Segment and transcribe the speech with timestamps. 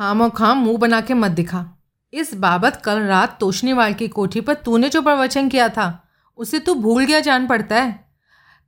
[0.00, 1.64] खामो खाम मुँह बना के मत दिखा।
[2.12, 6.74] इस बाबत कल रात तोशनीवाल की कोठी पर तूने जो प्रवचन किया था, उसे तू
[6.74, 8.04] भूल गया जान पड़ता है।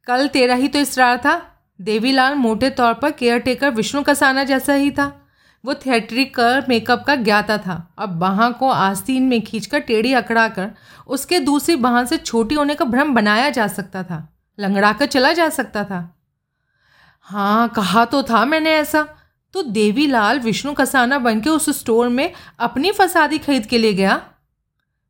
[0.07, 1.41] कल तेरा ही तो इसरार था।
[1.81, 5.07] देवीलाल मोटे तौर पर केयर टेकर विष्णु कसाना जैसा ही था।
[5.65, 10.71] वो थिएट्रिकल मेकअप का ज्ञाता था। अब बाह को आस्तीन में खींचकर टेढ़ी अकड़ा कर
[11.07, 14.29] उसके दूसरी बाह से छोटी होने का भ्रम बनाया जा सकता था
[14.59, 16.05] लंगड़ा कर चला जा सकता था।
[17.21, 19.07] हाँ कहा तो था मैंने ऐसा।
[19.55, 24.23] तो देवीलाल विष्णु कसाना बन के उस स्टोर में अपनी फसादी खरीद के लिए गया।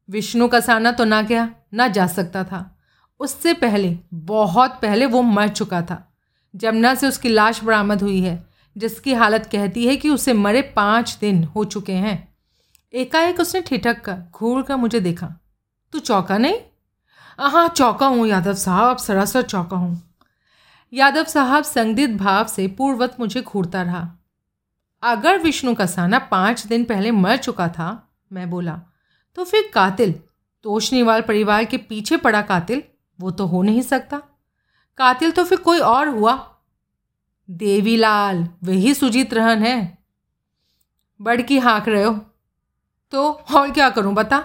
[0.09, 2.79] विष्णु कसाना तो ना गया, ना जा सकता था।
[3.21, 6.15] उससे पहले, बहुत पहले वो मर चुका था।
[6.55, 11.19] जमुना से उसकी लाश बरामद हुई है, जिसकी हालत कहती है कि उसे मरे पाँच
[11.21, 12.35] दिन हो चुके हैं।
[12.95, 15.35] एकाएक उसने ठिठक कर, घूर कर मुझे देखा।
[15.93, 16.55] तू चौका नहीं?
[17.41, 20.15] हाँ चौका हूँ, यादव साहब, सरासर चौका हूँ।
[20.93, 24.19] यादव साहब संदिग्ध भाव से पूर्वत मुझे घूरता रहा।
[25.03, 28.81] अगर विष्णु का साना पाँच दिन पहले मर चुका था, मैं बोला
[29.37, 30.13] तो फिर कातिल
[30.65, 32.83] तोशनीवाल परिवार के पीछे पड़ा कातिल,
[33.21, 34.23] वो तो हो नहीं सकता।
[34.99, 36.35] कातिल तो फिर कोई और हुआ।
[37.49, 39.99] देवीलाल वही सुजीत रहन है।
[41.21, 42.15] बड़की हाँक रहे हो।
[43.13, 44.45] तो और क्या करूँ बता?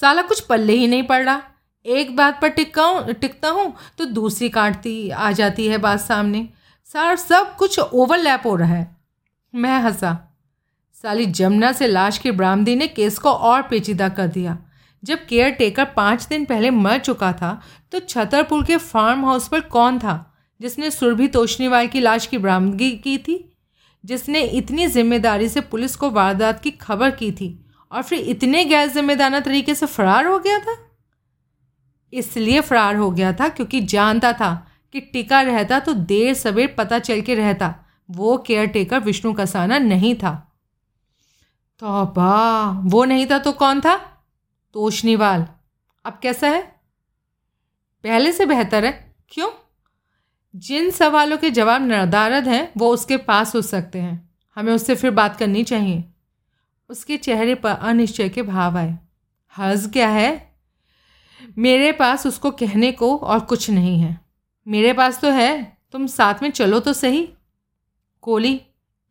[0.00, 1.42] साला कुछ पल्ले ही नहीं पड़ रहा।
[1.86, 6.48] एक बात पर टिका टिकता हूँ तो दूसरी काटती आ जाती है बात सामने।
[6.92, 8.93] सारा सब कुछ ओवरलैप हो रहा है।
[9.54, 10.16] मैं हंसा।
[10.96, 14.56] साली जमुना से लाश की बरामदी ने केस को और पेचीदा कर दिया।
[15.02, 17.60] जब केयर टेकर पाँच दिन पहले मर चुका था
[17.92, 22.90] तो छतरपुर के फार्म हाउस पर कौन था, जिसने सुरभि तोशनीवाल की लाश की बरामदगी
[22.98, 23.38] की थी,
[24.04, 27.58] जिसने इतनी ज़िम्मेदारी से पुलिस को वारदात की खबर की थी,
[27.92, 30.76] और फिर इतने गैर जिम्मेदाना तरीके से फरार हो गया था?
[32.12, 34.54] इसलिए फरार हो गया था क्योंकि जानता था
[34.94, 37.74] कि टिका रहता तो देर सवेर पता चल के रहता।
[38.10, 40.52] वो केयर टेकर विष्णु कसाना नहीं था।
[41.78, 42.04] तो
[42.80, 43.96] वो नहीं था तो कौन था?
[44.74, 45.46] तोशनीवाल
[46.04, 46.62] अब कैसा है?
[48.04, 49.48] पहले से बेहतर है। क्यों?
[50.56, 55.10] जिन सवालों के जवाब नदारद हैं, वो उसके पास हो सकते हैं। हमें उससे फिर
[55.10, 56.04] बात करनी चाहिए।
[56.88, 58.98] उसके चेहरे पर अनिश्चय के भाव आए।
[59.56, 60.54] हर्ज क्या है?
[61.58, 64.20] मेरे पास उसको कहने को और कुछ नहीं है।
[64.68, 67.33] मेरे पास तो है। तुम साथ में चलो तो सही।
[68.24, 68.60] कोली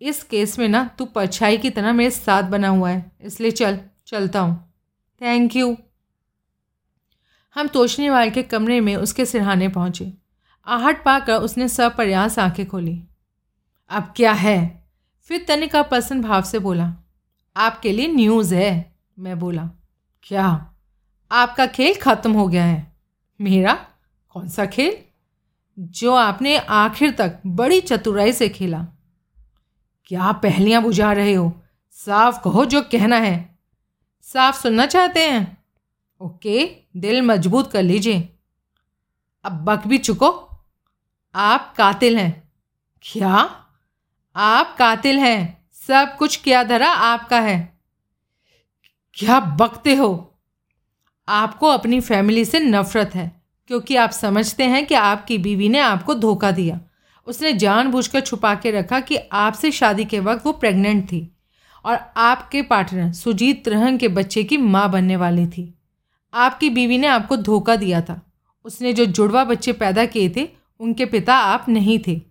[0.02, 3.80] इस केस में ना तू परछाई की तरह मेरे साथ बना हुआ है, इसलिए चल,
[4.08, 4.74] चलता हूँ।
[5.22, 5.76] थैंक यू
[7.56, 10.12] हम तोशनीवाल के कमरे में उसके सिरहाने पहुँचे।
[10.68, 13.02] आहट पाकर उसने सप्रयास आँखें खोली।
[13.90, 14.84] अब क्या है?
[15.30, 16.94] फिर तनिका प्रसन्न भाव से बोला,
[17.56, 19.70] आपके लिए न्यूज़ है, मैं बोला,
[20.24, 20.76] क्या?
[21.32, 22.92] आपका खेल ख़त्म हो गया है।
[23.40, 23.74] मेरा?
[24.30, 24.98] कौन सा खेल?
[25.78, 28.86] जो आपने आखिर तक बड़ी चतुराई से खेला।
[30.06, 31.62] क्या पहलियाँ बुझा रहे हो?
[31.92, 33.60] साफ़ कहो जो कहना है।
[34.22, 35.64] साफ़ सुनना चाहते हैं?
[36.22, 38.30] ओके, दिल मज़बूत कर लीजिए।
[39.44, 40.50] अब बक भी चुको।
[41.36, 42.52] आप कातिल हैं।
[43.02, 43.66] क्या?
[44.36, 47.80] आप कातिल हैं। सब कुछ क्या धरा आपका है।
[49.14, 50.40] क्या बकते हो?
[51.28, 56.16] आपको अपनी फैमिली से नफरत है, क्योंकि आप समझते हैं कि आपकी बीवी ने आपको
[56.16, 56.80] धोखा दिया।
[57.28, 61.36] उसने जानबूझकर छुपा के रखा कि आपसे शादी के वक्त वो प्रेग्नेंट थी
[61.86, 65.80] और आपके पार्टनर सुजीत रहन के बच्चे की माँ बनने वाली थी।
[66.34, 68.32] आपकी बीवी ने आपको धोखा दिया था।
[68.66, 72.22] उसने जो जुड़वा बच्चे पैदा किए थे, उनके पिता आप नहीं थे।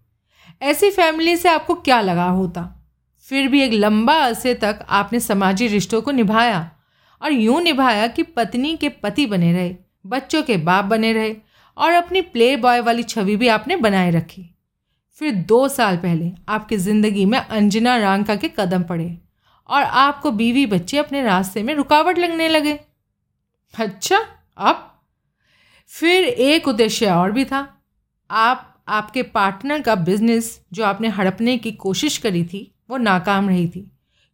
[0.63, 2.83] ऐसी फैमिली से आपको क्या लगा होता?
[3.21, 6.71] फिर भी एक लंबा अरसे तक आपने समाजी रिश्तों को निभाया
[7.23, 9.77] और यूँ निभाया कि पत्नी के पति बने रहे,
[10.07, 11.37] बच्चों के बाप बने रहे
[11.77, 14.52] और अपनी प्ले बॉय वाली छवि भी आपने बनाए रखी।
[15.21, 19.17] फिर दो साल पहले आपकी ज़िंदगी में अंजना रांका के कदम पड़े
[19.69, 22.79] और आपको बीवी बच्चे अपने रास्ते में रुकावट लगने लगे।
[23.75, 24.19] अच्छा
[24.59, 24.89] अब?
[25.91, 27.67] फिर एक उद्देश्य और भी था।
[28.31, 33.69] आप, आपके पार्टनर का बिज़नेस जो आपने हड़पने की कोशिश करी थी, वो नाकाम रही
[33.69, 33.91] थी,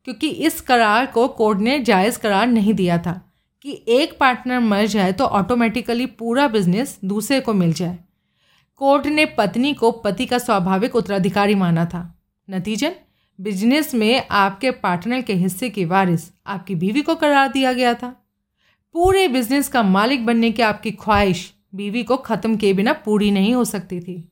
[0.07, 3.21] क्योंकि इस करार को कोर्ट ने जायज़ करार नहीं दिया था
[3.65, 7.99] कि एक पार्टनर मर जाए तो ऑटोमेटिकली पूरा बिज़नेस दूसरे को मिल जाए।
[8.81, 12.19] कोर्ट ने पत्नी को पति का स्वाभाविक उत्तराधिकारी माना था।
[12.51, 12.93] नतीजन,
[13.41, 18.09] बिज़नेस में आपके पार्टनर के हिस्से की वारिस आपकी बीवी को करार दिया गया था।
[18.93, 23.55] पूरे बिज़नेस का मालिक बनने की आपकी ख्वाहिश बीवी को ख़त्म किए बिना पूरी नहीं
[23.55, 24.29] हो सकती थी।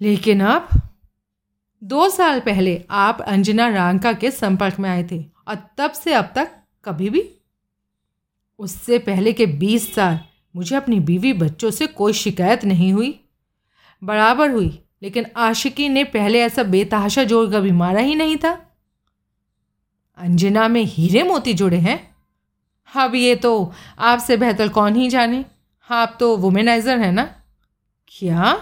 [0.00, 0.68] लेकिन आप
[1.82, 6.32] दो साल पहले आप अंजना रांका के संपर्क में आए थे और तब से अब
[6.34, 6.50] तक
[6.84, 7.30] कभी भी,
[8.58, 10.18] उससे पहले के बीस साल
[10.56, 13.20] मुझे अपनी बीवी बच्चों से कोई शिकायत नहीं हुई।
[14.02, 14.68] बराबर हुई,
[15.02, 18.50] लेकिन आशिकी ने पहले ऐसा बेतहाशा ज़ोर कभी मारा ही नहीं था।
[20.18, 21.98] अंजना में हीरे मोती जुड़े हैं।
[22.92, 25.44] अब ये तो आपसे बेहतर कौन ही जाने।
[25.90, 27.24] आप तो वुमेनाइज़र हैं ना?
[28.12, 28.56] क्या?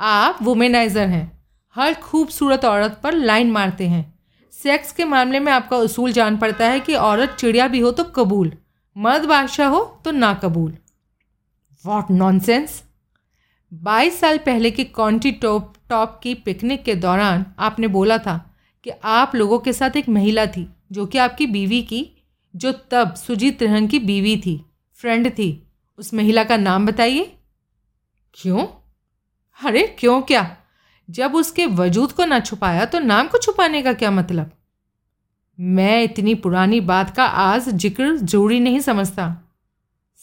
[0.00, 1.30] आप वुमेनाइज़र हैं।
[1.76, 4.04] हर खूबसूरत औरत पर लाइन मारते हैं।
[4.52, 8.04] सेक्स के मामले में आपका उसूल जान पड़ता है कि औरत चिड़िया भी हो तो
[8.04, 8.52] कबूल।
[8.96, 10.72] मर्द बादशाह हो तो ना कबूल
[11.86, 12.82] वॉट नॉनसेंस
[13.74, 18.54] बाईस साल पहले की कॉन्टी टॉप टॉप की पिकनिक के दौरान आपने बोला था
[18.84, 22.24] कि आप लोगों के साथ एक महिला थी, जो कि आपकी बीवी की,
[22.56, 24.64] जो तब सुजीत रहन की बीवी थी
[24.94, 25.66] फ्रेंड थी।
[25.98, 27.36] उस महिला का नाम बताइए।
[28.34, 28.66] क्यों?
[29.66, 30.56] अरे क्यों क्या?
[31.10, 34.50] जब उसके वजूद को ना छुपाया तो नाम को छुपाने का क्या मतलब?
[35.60, 39.52] मैं इतनी पुरानी बात का आज ज़िक्र ज़रूरी नहीं समझता।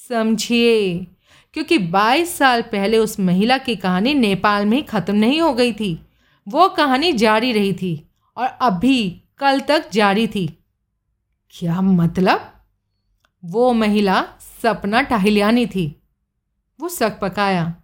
[0.10, 1.08] समझिए।
[1.54, 6.08] क्योंकि 22 साल पहले उस महिला की कहानी नेपाल में ख़त्म नहीं हो गई थी।
[6.48, 10.64] वो कहानी जारी रही थी और अभी कल तक जारी थी।
[11.50, 12.64] क्या मतलब?
[13.46, 14.26] वो महिला
[14.62, 16.02] सपना टाहिलियानी थी।
[16.80, 17.76] वो सक पकाया।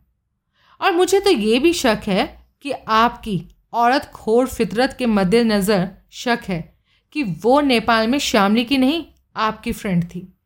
[0.81, 3.43] और मुझे तो ये भी शक है कि आपकी
[3.73, 6.77] औरत खोर फितरत के मद्देनज़र शक है
[7.11, 9.05] कि वो नेपाल में शामली की नहीं,
[9.35, 10.36] आपकी फ्रेंड थी।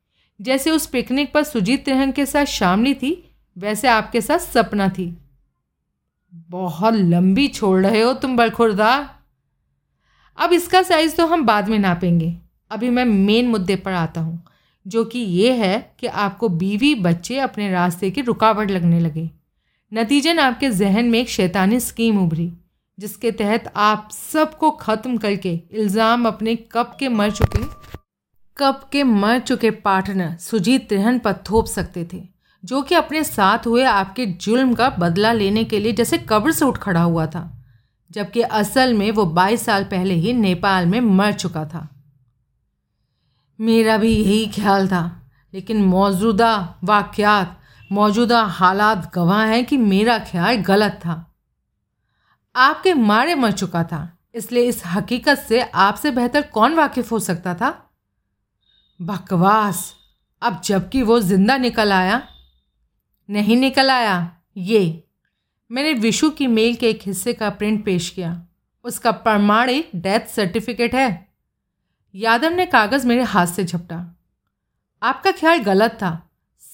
[0.42, 3.12] जैसे उस पिकनिक पर सुजीत तिहंग के साथ शामली थी,
[3.58, 5.14] वैसे आपके साथ सपना थी।
[6.50, 9.10] बहुत लंबी छोड़ रहे हो तुम बरखुरदार
[10.38, 12.34] अब इसका साइज़ तो हम बाद में नापेंगे।
[12.72, 14.42] अभी मैं मेन मुद्दे पर आता हूँ,
[14.86, 19.30] जो कि ये है कि आपको बीवी बच्चे अपने रास्ते की रुकावट लगने लगे।
[19.92, 22.52] नतीजन आपके जहन में एक शैतानी स्कीम उभरी,
[22.98, 27.64] जिसके तहत आप सबको ख़त्म करके इल्ज़ाम अपने कब के मर चुके
[28.62, 32.22] कब के मर चुके पार्टनर सुजीत त्रिहन पर थोप सकते थे,
[32.64, 36.66] जो कि अपने साथ हुए आपके जुल्म का बदला लेने के लिए जैसे कब्र से
[36.66, 37.42] उठ खड़ा हुआ था,
[38.12, 41.88] जबकि असल में वो 22 साल पहले ही नेपाल में मर चुका था।
[43.60, 45.04] मेरा भी यही ख्याल था,
[45.54, 46.54] लेकिन मौजूदा
[46.84, 47.58] वाक़ात
[47.90, 51.16] मौजूदा हालात गवाह हैं कि मेरा ख्याल गलत था।
[52.56, 57.54] आपके मारे मर चुका था, इसलिए इस हकीकत से आपसे बेहतर कौन वाकिफ हो सकता
[57.56, 57.78] था?
[59.02, 59.96] बकवास।
[60.42, 62.28] अब जबकि वो ज़िंदा निकल आया,
[63.30, 65.04] नहीं निकल आया, ये।
[65.72, 68.48] मैंने विशु की मेल के एक हिस्से का प्रिंट पेश किया।
[68.84, 71.28] उसका प्रमाणिक डेथ सर्टिफिकेट है।
[72.16, 74.20] यादव ने कागज़ मेरे हाथ से झपटा।
[75.04, 76.30] आपका ख्याल गलत था।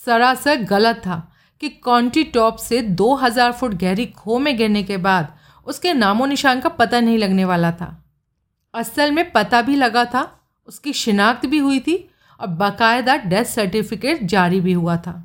[0.06, 1.32] सरासर गलत था
[1.62, 6.60] कि कॉन्टी टॉप से 2000 फुट गहरी खो में गिरने के बाद उसके नामो निशान
[6.60, 8.06] का पता नहीं लगने वाला था।
[8.74, 14.24] असल में पता भी लगा था, उसकी शिनाख्त भी हुई थी और बाकायदा डेथ सर्टिफिकेट
[14.24, 15.24] जारी भी हुआ था।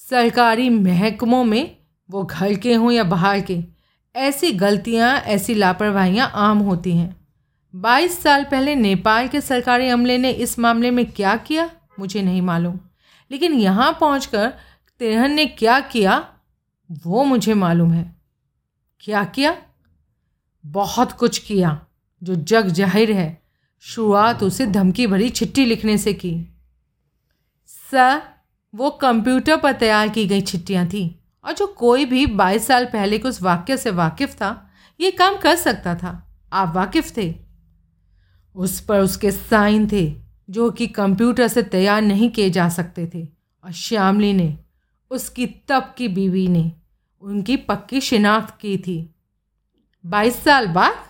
[0.00, 1.76] सरकारी महकमों में
[2.10, 3.58] वो घर के हों या बाहर के,
[4.14, 7.16] ऐसी गलतियाँ, ऐसी लापरवाहियाँ आम होती हैं।
[7.74, 11.70] बाईस साल पहले नेपाल के सरकारी अमले ने इस मामले में क्या किया?
[11.98, 12.78] मुझे नहीं मालूम।
[13.30, 14.48] लेकिन यहाँ पहुँच कर
[15.00, 16.28] तिरहन ने क्या किया?
[17.06, 18.16] वो मुझे मालूम है।
[19.00, 19.56] क्या किया?
[20.64, 21.80] बहुत कुछ किया
[22.22, 23.28] जो जग ज़ाहिर है।
[23.80, 26.58] शुरुआत उसे धमकी भरी चिट्ठी लिखने से की।
[27.66, 28.22] सर,
[28.74, 31.10] वो कंप्यूटर पर तैयार की गई चिट्ठियाँ थीं
[31.44, 34.70] और जो कोई भी बाईस साल पहले के उस वाक्य से वाकिफ़ था,
[35.00, 37.34] ये काम कर सकता था। आप वाकिफ़ थे।
[38.54, 40.14] उस पर उसके साइन थे,
[40.50, 43.28] जो कि कंप्यूटर से तैयार नहीं किए जा सकते थे।
[43.64, 44.58] और श्यामली ने,
[45.10, 46.72] उसकी तब की बीवी ने,
[47.20, 49.14] उनकी पक्की शिनाख्त की थी।
[50.06, 51.07] बाईस साल बाद?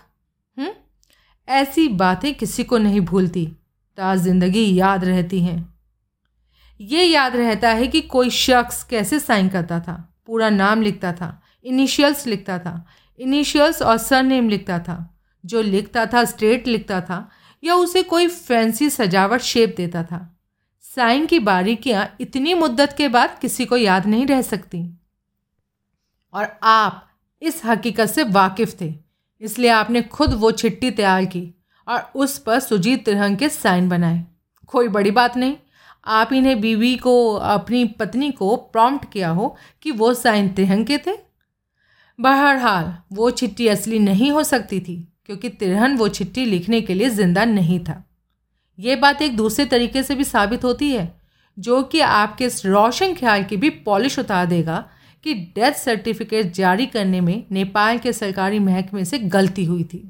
[1.49, 3.47] ऐसी बातें किसी को नहीं भूलती।
[3.97, 5.75] ता ज़िंदगी याद रहती हैं।
[6.81, 11.43] ये याद रहता है कि कोई शख्स कैसे साइन करता था, पूरा नाम लिखता था
[11.65, 12.87] इनिशियल्स लिखता था
[13.21, 17.31] इनिशियल्स और सरनेम लिखता था, जो लिखता था स्ट्रेट लिखता था,
[17.65, 20.39] या उसे कोई फैंसी सजावट शेप देता था।
[20.83, 24.99] साइन की बारीकियाँ इतनी मुद्दत के बाद किसी को याद नहीं रह सकती।
[26.35, 27.09] और आप
[27.43, 29.08] इस हकीकत से वाकिफ़ थे।
[29.43, 31.43] इसलिए आपने खुद वो चिट्ठी तैयार की
[31.87, 34.25] और उस पर सुजीत तिरहंग के साइन बनाए।
[34.67, 35.57] कोई बड़ी बात नहीं,
[36.07, 40.99] आप इन्हें बीवी को, अपनी पत्नी को प्रॉम्प्ट किया हो कि वो साइन तिरहंग के
[40.99, 41.17] थे।
[42.19, 47.11] बहरहाल, वो चिट्ठी असली नहीं हो सकती थी, क्योंकि तिरहन वो चिट्ठी लिखने के लिए
[47.11, 48.03] ज़िंदा नहीं था।
[48.79, 51.13] ये बात एक दूसरे तरीके से भी साबित होती है,
[51.57, 54.85] जो कि आपके इस रोशन ख्याल की भी पॉलिश उतार देगा
[55.25, 60.01] कि डेथ सर्टिफिकेट जारी करने में नेपाल के सरकारी महकमे से गलती हुई थी।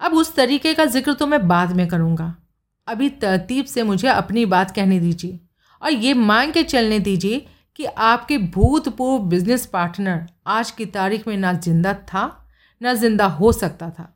[0.00, 2.34] अब उस तरीके का ज़िक्र तो मैं बाद में करूँगा।
[2.88, 5.38] अभी तरतीब से मुझे अपनी बात कहने दीजिए
[5.82, 7.46] और ये मान के चलने दीजिए
[7.78, 12.46] कि आपके भूतपूर्व बिज़नेस पार्टनर आज की तारीख में ना ज़िंदा था,
[12.80, 14.14] ना ज़िंदा हो सकता था।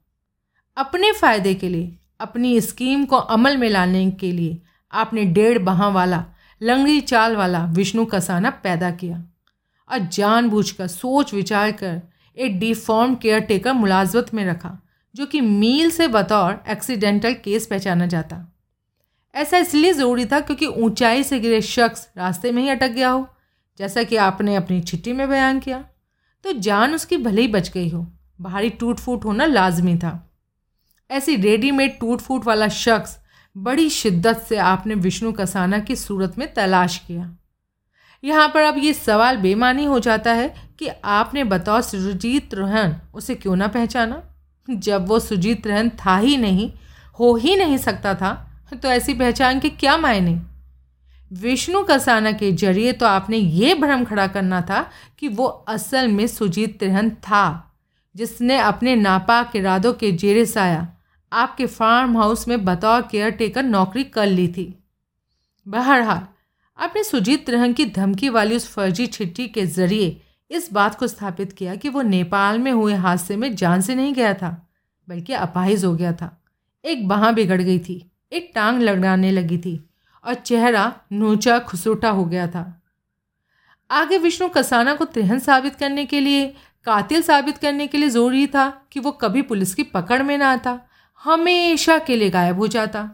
[0.76, 4.60] अपने फ़ायदे के लिए, अपनी स्कीम को अमल में लाने के लिए
[4.92, 6.24] आपने डेढ़ बहा वाला,
[6.60, 9.22] लंगड़ी चाल वाला विष्णु कसाना पैदा किया।
[9.90, 12.00] और जानबूझकर, सोच विचार कर
[12.36, 14.78] एक डिफॉर्म केयर टेकर मुलाजमत में रखा,
[15.14, 18.46] जो कि मील से बतौर एक्सीडेंटल केस पहचाना जाता।
[19.34, 23.26] ऐसा इसलिए ज़रूरी था क्योंकि ऊंचाई से गिरे शख्स रास्ते में ही अटक गया हो,
[23.78, 25.84] जैसा कि आपने अपनी चिट्ठी में बयान किया।
[26.44, 28.06] तो जान उसकी भले ही बच गई हो,
[28.40, 30.18] भारी टूट फूट होना लाजमी था।
[31.10, 33.16] ऐसी रेडीमेड टूट फूट वाला शख्स
[33.56, 37.36] बड़ी शिद्दत से आपने विष्णु कसाना की सूरत में तलाश किया।
[38.22, 40.48] यहाँ पर अब ये सवाल बेमानी हो जाता है
[40.78, 44.22] कि आपने बतौर सुजीत रहन, उसे क्यों ना पहचाना?
[44.68, 46.72] जब वो सुजीत रहन था ही नहीं,
[47.18, 48.32] हो ही नहीं सकता था
[48.74, 50.40] तो ऐसी पहचान के क्या मायने?
[51.30, 54.82] विष्णु कसाना के ज़रिए तो आपने ये भ्रम खड़ा करना था
[55.18, 57.74] कि वो असल में सुजीत तिरहन था,
[58.14, 60.86] जिसने अपने नापाक इरादों के जेरे साया,
[61.32, 64.74] आपके फार्म हाउस में बतौर केयर टेकर नौकरी कर ली थी।
[65.66, 66.26] बहरहाल
[66.78, 71.52] आपने सुजीत तिरहन की धमकी वाली उस फर्जी चिट्ठी के ज़रिए इस बात को स्थापित
[71.52, 74.50] किया कि वो नेपाल में हुए हादसे में जान से नहीं गया था,
[75.08, 76.36] बल्कि अपाहिज हो गया था।
[76.84, 79.78] एक बाह बिगड़ गई थी, एक टांग लड़ाने लगी थी
[80.24, 82.82] और चेहरा नोचा खुसोटा हो गया था।
[83.90, 86.46] आगे विष्णु कसाना को तिरहन साबित करने के लिए,
[86.86, 90.52] कातिल साबित करने के लिए ज़रूरी था कि वो कभी पुलिस की पकड़ में ना
[90.52, 90.78] आता,
[91.22, 93.08] हमेशा के लिए गायब हो जाता।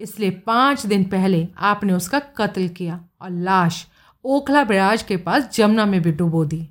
[0.00, 3.86] इसलिए पाँच दिन पहले आपने उसका कत्ल किया और लाश
[4.24, 6.68] ओखला बिराज के पास जमुना में भी डुबो दी।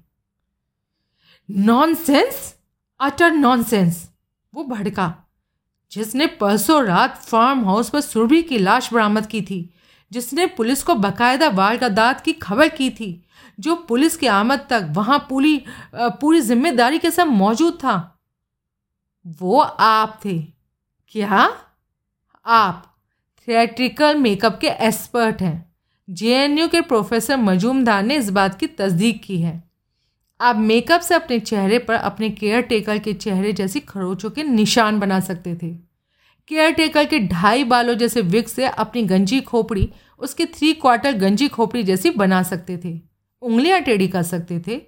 [1.52, 2.56] नॉनसेंस
[3.00, 4.10] अटर नॉनसेंस
[4.54, 5.14] वो भड़का।
[5.92, 9.70] जिसने परसों रात फार्म हाउस पर सुरभि की लाश बरामद की थी,
[10.12, 13.26] जिसने पुलिस को बाकायदा वारदात की खबर की थी,
[13.60, 15.66] जो पुलिस की आमद तक वहाँ पूरी
[15.96, 18.20] पूरी ज़िम्मेदारी के साथ मौजूद था।
[19.26, 20.40] वो आप थे।
[21.08, 21.58] क्या?
[22.46, 22.95] आप।
[23.48, 25.74] थिएट्रिकल मेकअप के एक्सपर्ट हैं।
[26.10, 29.64] जेएनयू के प्रोफेसर मजूमदार ने इस बात की तस्दीक की है।
[30.40, 35.00] आप मेकअप से अपने चेहरे पर अपने केयर टेकर के चेहरे जैसी खरोचों के निशान
[35.00, 35.70] बना सकते थे।
[36.48, 41.48] केयर टेकर के ढाई बालों जैसे विग से अपनी गंजी खोपड़ी, उसके थ्री क्वार्टर गंजी
[41.48, 43.00] खोपड़ी जैसी बना सकते थे।
[43.42, 44.82] उंगलियाँ टेढ़ी कर सकते थे।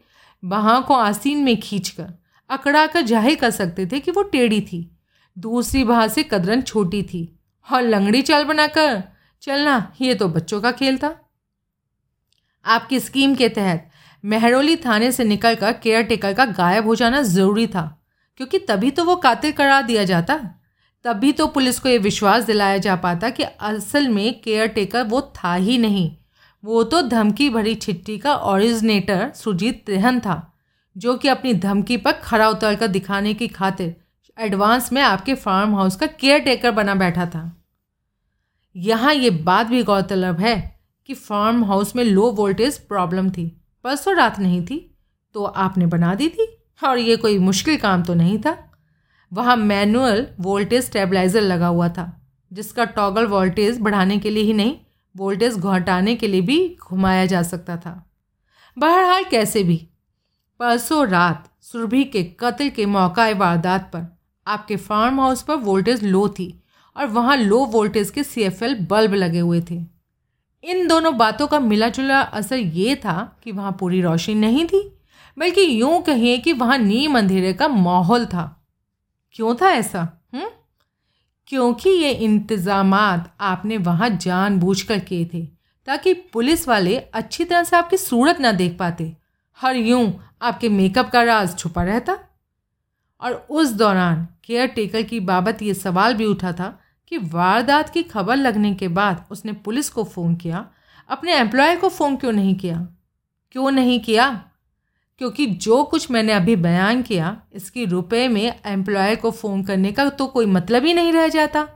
[0.43, 2.13] बहाँ को आसीन में खींचकर
[2.49, 4.97] अकड़ा कर ज़ाहिर कर सकते थे कि वो टेढ़ी थी।
[5.37, 7.37] दूसरी बाह से कदरन छोटी थी।
[7.67, 9.03] और लंगड़ी चाल बनाकर।
[9.43, 11.15] चलना ये तो बच्चों का खेल था।
[12.65, 13.89] आपकी स्कीम के तहत
[14.24, 17.83] मेहरोली थाने से निकलकर केयर टेकर का गायब हो जाना ज़रूरी था,
[18.39, 20.36] क्योंकि तभी तो वो कातिल करार दिया जाता।
[21.05, 25.21] तभी तो पुलिस को ये विश्वास दिलाया जा पाता कि असल में केयर टेकर वो
[25.36, 26.12] था ही नहीं।
[26.63, 30.53] वो तो धमकी भरी चिट्ठी का ओरिजिनेटर सुजीत त्रिहन था,
[30.95, 33.95] जो कि अपनी धमकी पर खड़ा उतर कर दिखाने की खातिर
[34.38, 37.51] एडवांस में आपके फार्म हाउस का केयर टेकर बना बैठा था।
[38.77, 40.55] यहाँ ये बात भी गौरतलब है
[41.10, 43.46] कि फार्म हाउस में लो वोल्टेज प्रॉब्लम थी।
[43.86, 44.79] परसों रात नहीं थी
[45.36, 46.48] तो आपने बना दी थी
[46.81, 48.57] और ये कोई मुश्किल काम तो नहीं था।
[49.31, 52.12] वहाँ मैनुअल वोल्टेज स्टेबलाइज़र लगा हुआ था,
[52.51, 54.75] जिसका टॉगल वोल्टेज बढ़ाने के लिए ही नहीं
[55.15, 58.03] वोल्टेज घटाने के लिए भी घुमाया जा सकता था।
[58.77, 59.77] बहरहाल कैसे भी
[60.60, 64.05] परसों रात सुरभि के कत्ल के मौका वारदात पर
[64.48, 66.48] आपके फार्म हाउस पर वोल्टेज लो थी
[66.98, 69.75] और वहाँ लो वोल्टेज के सीएफएल बल्ब लगे हुए थे।
[70.63, 74.82] इन दोनों बातों का मिला जुला असर ये था कि वहाँ पूरी रोशनी नहीं थी,
[75.38, 78.54] बल्कि यूँ कहिए कि वहाँ नीम अंधेरे का माहौल था।
[79.36, 80.01] क्यों था ऐसा
[80.36, 80.50] हुँ?
[81.48, 85.46] क्योंकि ये इंतज़ाम आपने वहाँ जानबूझकर किए थे,
[85.88, 89.16] ताकि पुलिस वाले अच्छी तरह से आपकी सूरत ना देख पाते
[89.60, 92.18] हर यूँ आपके मेकअप का राज छुपा रहता।
[93.22, 98.03] और उस दौरान केयर टेकर की बाबत ये सवाल भी उठा था कि वारदात की
[98.03, 100.69] खबर लगने के बाद उसने पुलिस को फ़ोन किया।
[101.09, 102.87] अपने एम्प्लॉय को फ़ोन क्यों नहीं किया?
[103.51, 104.43] क्यों नहीं किया?
[105.17, 110.09] क्योंकि जो कुछ मैंने अभी बयान किया, इसकी रुपए में एम्प्लॉय को फ़ोन करने का
[110.09, 111.67] तो कोई मतलब ही नहीं रह जाता।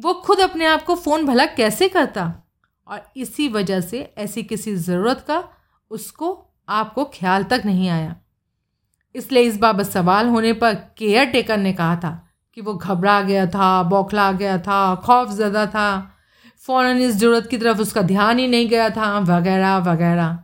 [0.00, 2.42] वो खुद अपने आप को फ़ोन भला कैसे करता?
[2.86, 5.48] और इसी वजह से ऐसी किसी ज़रूरत का
[5.90, 8.16] उसको, आपको ख्याल तक नहीं आया।
[9.14, 12.25] इसलिए इस बाबत सवाल होने पर केयर टेकर ने कहा था
[12.56, 16.16] कि वो घबरा गया था, बौखला गया था, खौफ ज़्यादा था।
[16.66, 20.38] फ़ौर इस ज़रूरत की तरफ़ उसका ध्यान ही नहीं गया था, वगैरह वगैरह।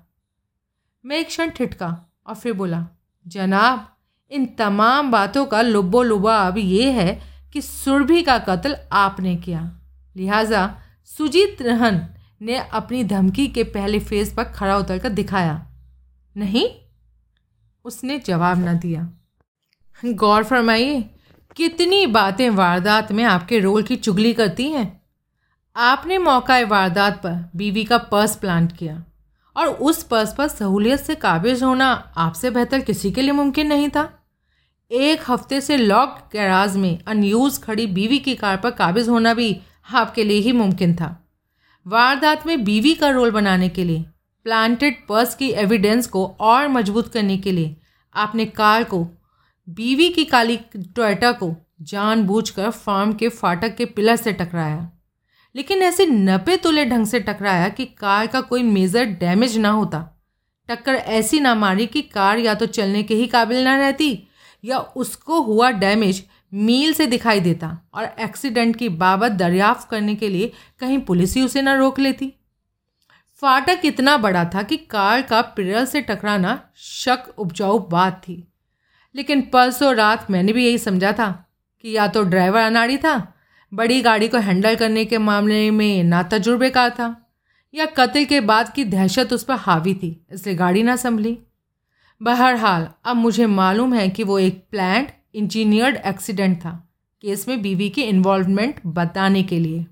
[1.04, 1.88] मैं एक क्षण ठिटका
[2.26, 2.86] और फिर बोला,
[3.26, 3.96] जनाब,
[4.30, 9.62] इन तमाम बातों का लुब्बो लुबा अब ये है कि सुरभि का कत्ल आपने किया।
[10.16, 12.06] लिहाजा, सुजीत रहन
[12.42, 15.66] ने अपनी धमकी के पहले फ़ेज़ पर खड़ा उतर कर दिखाया।
[16.36, 16.68] नहीं?
[17.84, 19.08] उसने जवाब न दिया।
[20.04, 21.10] गौर फरमाइए
[21.56, 25.02] कितनी बातें वारदात में आपके रोल की चुगली करती हैं?
[25.76, 29.04] आपने मौका वारदात पर बीवी का पर्स प्लांट किया
[29.56, 33.88] और उस पर्स पर सहूलियत से काबिज होना आपसे बेहतर किसी के लिए मुमकिन नहीं
[33.88, 34.22] था।
[34.90, 39.60] एक हफ़्ते से लॉक गैराज में अनयूज खड़ी बीवी की कार पर काबिज होना भी
[39.92, 41.16] आपके लिए ही मुमकिन था।
[41.86, 44.04] वारदात में बीवी का रोल बनाने के लिए
[44.44, 47.76] प्लांटेड पर्स की एविडेंस को और मज़बूत करने के लिए
[48.14, 49.06] आपने कार को
[49.68, 54.90] बीवी की काली टोयटा को जानबूझकर फार्म के फाटक के पिलर से टकराया।
[55.54, 60.08] लेकिन ऐसे नपे तुले ढंग से टकराया कि कार का कोई मेजर डैमेज ना होता।
[60.68, 64.28] टक्कर ऐसी ना मारी कि कार या तो चलने के ही काबिल ना रहती,
[64.64, 70.28] या उसको हुआ डैमेज मील से दिखाई देता और एक्सीडेंट की बाबत दरियाफ्त करने के
[70.28, 72.32] लिए कहीं पुलिस ही उसे ना रोक लेती।
[73.42, 78.51] फाटक इतना बड़ा था कि कार का पिरल से टकराना शक उपजाऊ बात थी।
[79.14, 81.30] लेकिन परसों रात मैंने भी यही समझा था
[81.84, 83.32] कि या तो ड्राइवर अनाड़ी था,
[83.72, 87.16] बड़ी गाड़ी को हैंडल करने के मामले में ना तजुर्बेकार था,
[87.74, 91.38] या कत्ल के बाद की दहशत उस पर हावी थी, इसलिए गाड़ी ना संभली।
[92.20, 96.70] बहरहाल, अब मुझे मालूम है कि वो एक प्लान्ड इंजीनियर्ड एक्सीडेंट था,
[97.22, 99.86] केस में बीवी की इन्वॉल्वमेंट बताने के लिए।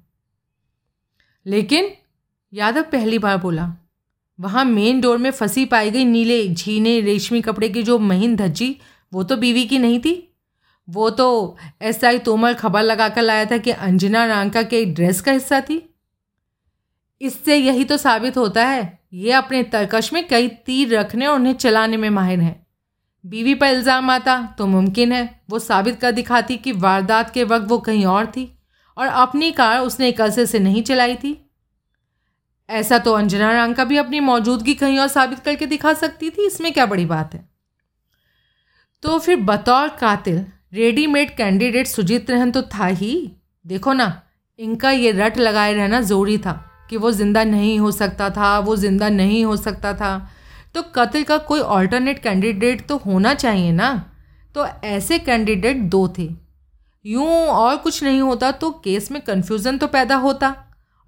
[1.47, 1.91] लेकिन
[2.53, 3.73] यादव पहली बार बोला,
[4.39, 8.77] वहाँ मेन डोर में फंसी पाई गई नीले, झीने, रेशमी कपड़े की जो महीन धज्जी
[9.13, 10.15] वो तो बीवी की नहीं थी।
[10.89, 15.21] वो तो एस आई तोमर खबर लगा कर लाया था कि अंजना रांका के ड्रेस
[15.21, 15.83] का हिस्सा थी।
[17.21, 21.55] इससे यही तो साबित होता है, ये अपने तरकश में कई तीर रखने और उन्हें
[21.55, 22.67] चलाने में माहिर हैं।
[23.25, 27.69] बीवी पर इल्ज़ाम आता तो मुमकिन है, वो साबित कर दिखाती कि वारदात के वक्त
[27.69, 28.49] वो कहीं और थी
[28.97, 31.37] और अपनी कार उसने एक अरसे से नहीं चलाई थी।
[32.69, 36.73] ऐसा तो अंजना रांका भी अपनी मौजूदगी कहीं और साबित करके दिखा सकती थी, इसमें
[36.73, 37.49] क्या बड़ी बात है?
[39.03, 43.31] तो फिर बतौर कातिल रेडीमेड कैंडिडेट सुजीत रहन तो था ही।
[43.65, 44.23] देखो ना,
[44.59, 46.53] इनका ये रट लगाए रहना ज़रूरी था
[46.91, 50.29] कि वो ज़िंदा नहीं हो सकता था, वो ज़िंदा नहीं हो सकता था।
[50.75, 53.93] तो कत्ल का कोई ऑल्टरनेट कैंडिडेट तो होना चाहिए ना।
[54.55, 56.29] तो ऐसे कैंडिडेट दो थे।
[57.05, 60.55] यूँ और कुछ नहीं होता तो केस में कन्फ्यूज़न तो पैदा होता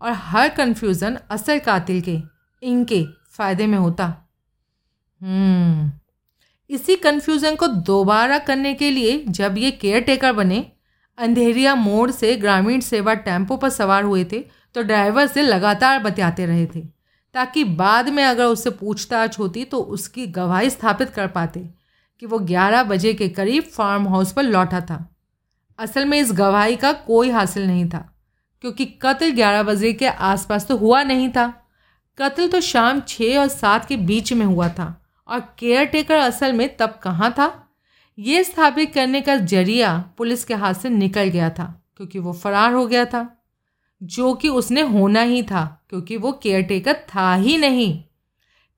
[0.00, 2.18] और हर कन्फ्यूज़न असल कातिल के,
[2.62, 4.04] इनके फ़ायदे में होता।
[5.20, 5.90] हम्म।
[6.70, 10.64] इसी कन्फ्यूज़न को दोबारा करने के लिए जब ये केयर टेकर बने,
[11.18, 14.38] अंधेरिया मोड़ से ग्रामीण सेवा टेंपो पर सवार हुए थे
[14.74, 16.80] तो ड्राइवर से लगातार बतियाते रहे थे,
[17.34, 21.60] ताकि बाद में अगर उससे पूछताछ होती तो उसकी गवाही स्थापित कर पाते
[22.22, 25.06] कि वो 11 बजे के करीब फार्म हाउस पर लौटा था।
[25.78, 28.08] असल में इस गवाही का कोई हासिल नहीं था,
[28.64, 31.46] क्योंकि कत्ल 11 बजे के आसपास तो हुआ नहीं था।
[32.18, 34.86] कत्ल तो शाम छः और सात के बीच में हुआ था।
[35.32, 37.68] और केयर टेकर असल में तब कहाँ था?
[38.18, 41.64] ये स्थापित करने का ज़रिया पुलिस के हाथ से निकल गया था,
[41.96, 43.26] क्योंकि वो फरार हो गया था,
[44.00, 47.92] जो कि उसने होना ही था, क्योंकि वो केयर टेकर था ही नहीं।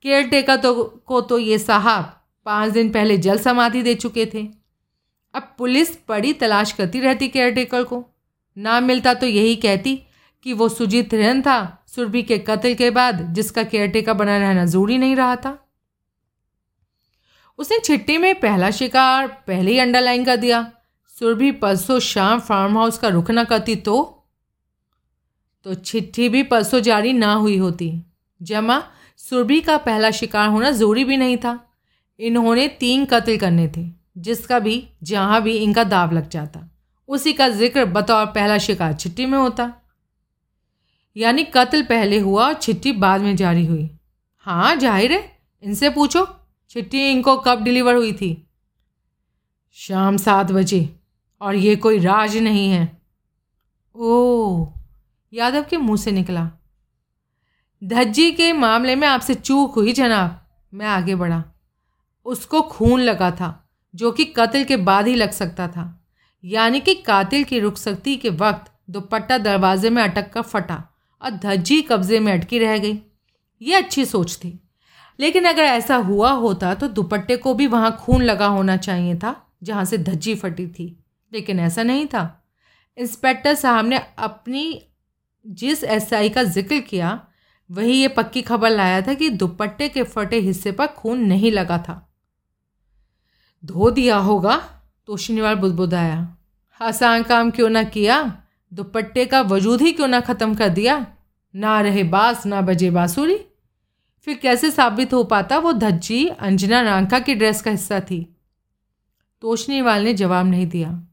[0.04, 2.12] केयर टेकर तो को तो ये साहब
[2.46, 4.46] पाँच दिन पहले जल समाधि दे चुके थे।
[5.34, 8.04] अब पुलिस बड़ी तलाश करती रहती केयर टेकर को।
[8.56, 9.96] ना मिलता तो यही कहती
[10.46, 14.64] कि वो सुजीत हिरन था, सुरभि के कत्ल के बाद जिसका केयर टेकर बना रहना
[14.66, 15.58] ज़रूरी नहीं रहा था।
[17.58, 20.72] उसने चिट्ठी में पहला शिकार पहले ही अंडरलाइन कर दिया।
[21.12, 24.24] सुरभि परसों शाम फार्म हाउस का रुख ना करती तो?
[25.66, 27.92] तो चिट्ठी भी परसों जारी ना हुई होती।
[28.40, 28.82] जमा,
[29.20, 31.58] सुरभि का पहला शिकार होना ज़रूरी भी नहीं था।
[32.20, 33.86] इन्होंने तीन कत्ल करने थे,
[34.18, 36.68] जिसका भी, जहाँ भी इनका दाव लग जाता।
[37.08, 39.72] उसी का ज़िक्र बतौर पहला शिकार चिट्ठी में होता।
[41.16, 43.90] यानी कत्ल पहले हुआ और चिट्ठी बाद में जारी हुई।
[44.46, 46.26] हाँ ज़ाहिर है, इनसे पूछो।
[46.68, 48.50] चिट्ठी इनको कब डिलीवर हुई थी?
[49.72, 51.00] शाम सात बजे,
[51.40, 53.02] और ये कोई राज नहीं है।
[53.94, 54.66] ओ
[55.32, 56.50] यादव के मुँह से निकला।
[57.84, 61.44] धज्जी के मामले में आपसे चूक हुई जनाब। मैं आगे बढ़ा।
[62.24, 66.06] उसको खून लगा था, जो कि कत्ल के बाद ही लग सकता था।
[66.44, 70.84] यानी कि कातिल की रुखसती के वक्त दुपट्टा दरवाजे में अटक कर फटा,
[71.22, 73.02] और धज्जी कब्जे में अटकी रह गई।
[73.62, 74.63] ये अच्छी सोच थी।
[75.18, 79.34] लेकिन अगर ऐसा हुआ होता तो दुपट्टे को भी वहाँ खून लगा होना चाहिए था,
[79.62, 80.96] जहाँ से धज्जी फटी थी।
[81.32, 82.44] लेकिन ऐसा नहीं था।
[82.98, 84.82] इंस्पेक्टर साहब ने अपनी
[85.46, 87.20] जिस एसआई का ज़िक्र किया,
[87.70, 91.78] वही ये पक्की खबर लाया था कि दुपट्टे के फटे हिस्से पर खून नहीं लगा
[91.78, 92.00] था।
[93.62, 94.56] धो दिया होगा
[95.08, 96.36] तोशिनीवाल बुदबुदाया।
[96.80, 98.20] आसान काम क्यों ना किया?
[98.72, 101.06] दुपट्टे का वजूद ही क्यों ना ख़त्म कर दिया?
[101.54, 103.38] ना रहे बास, ना बजे बांसुरी।
[104.24, 108.36] फिर कैसे साबित हो पाता वो धज्जी अंजना रांका की ड्रेस का हिस्सा थी।
[109.40, 111.08] तोशनीवाल ने जवाब नहीं दिया।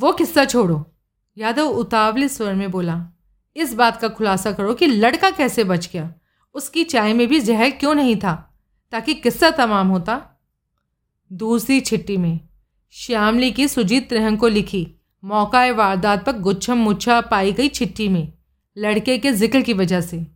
[0.00, 0.94] वो किस्सा छोड़ो।
[1.38, 3.06] यादव उतावले स्वर में बोला,
[3.56, 6.14] इस बात का खुलासा करो कि लड़का कैसे बच गया।
[6.54, 8.54] उसकी चाय में भी जहर क्यों नहीं था?
[8.92, 10.22] ताकि किस्सा तमाम होता।
[11.32, 12.40] दूसरी छिट्टी में
[12.90, 14.86] श्यामली की सुजीत त्रिहंग को लिखी
[15.24, 18.32] मौका वारदात पर गुच्छम मुच्छा पाई गई चिट्ठी में,
[18.78, 20.33] लड़के के ज़िक्र की वजह से।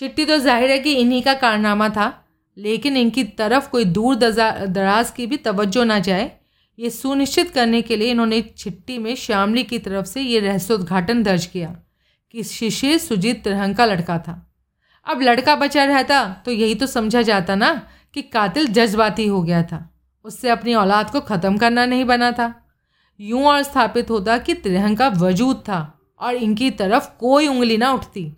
[0.00, 2.12] चिट्ठी तो ज़ाहिर है कि इन्हीं का कारनामा था,
[2.56, 6.30] लेकिन इनकी तरफ़ कोई दूर दराज की भी तवज्जो ना जाए।
[6.78, 11.46] ये सुनिश्चित करने के लिए इन्होंने चिट्ठी में श्यामली की तरफ़ से ये रहस्योद्घाटन दर्ज
[11.46, 11.74] किया
[12.34, 14.34] कि शिशिर सुजीत तिरहंग का लड़का था।
[15.06, 17.70] अब लड़का बचा रहता तो यही तो समझा जाता ना
[18.14, 19.86] कि कातिल जज्बाती हो गया था।
[20.24, 22.52] उससे अपनी औलाद को ख़त्म करना नहीं बना था।
[23.20, 25.86] यूँ और स्थापित होता कि त्रिहंग का वजूद था
[26.20, 28.30] और इनकी तरफ़ कोई उंगली ना उठती।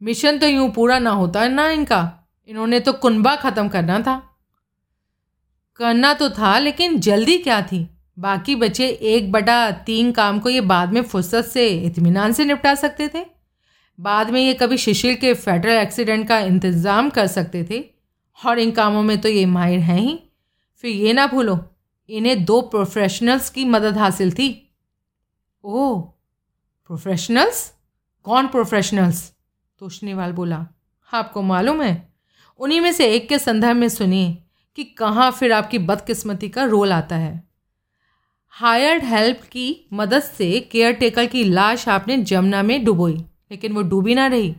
[0.00, 2.00] मिशन तो यूँ पूरा ना होता है ना इनका।
[2.48, 4.16] इन्होंने तो कुनबा ख़त्म करना था।
[5.80, 7.88] करना तो था, लेकिन जल्दी क्या थी?
[8.18, 12.74] बाकी बचे एक बटा तीन काम को ये बाद में फुर्सत से इत्मीनान से निपटा
[12.74, 13.24] सकते थे।
[13.98, 17.84] बाद में ये कभी शिशिर के फेडरल एक्सीडेंट का इंतज़ाम कर सकते थे।
[18.38, 20.18] और इन कामों में तो ये माहिर हैं ही।
[20.84, 21.58] फिर ये ना भूलो,
[22.08, 24.50] इन्हें दो प्रोफेशनल्स की मदद हासिल थी।
[25.64, 26.00] ओह
[26.90, 27.72] प्रोफेशनल्स
[28.26, 29.22] कौन प्रोफेशनल्स
[29.80, 30.66] तोशनीवाल बोला,
[31.10, 32.08] आपको मालूम है?
[32.60, 34.36] उन्हीं में से एक के संदर्भ में सुनिए
[34.78, 37.42] कि कहाँ फिर आपकी बदकिस्मती का रोल आता है।
[38.54, 43.16] हायर्ड हेल्प की मदद से केयर टेकर की लाश आपने जमुना में डुबोई,
[43.50, 44.54] लेकिन वो डूबी ना रही।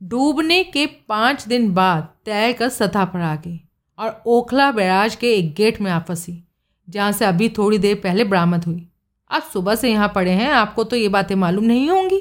[0.00, 3.60] डूबने के पाँच दिन बाद तैर कर सतह पर आ गई
[3.98, 6.42] और ओखला बैराज के एक गेट में आप फंसी,
[6.88, 8.86] जहाँ से अभी थोड़ी देर पहले बरामद हुई।
[9.30, 12.20] आप सुबह से यहाँ पड़े हैं, आपको तो ये बातें मालूम नहीं होंगी।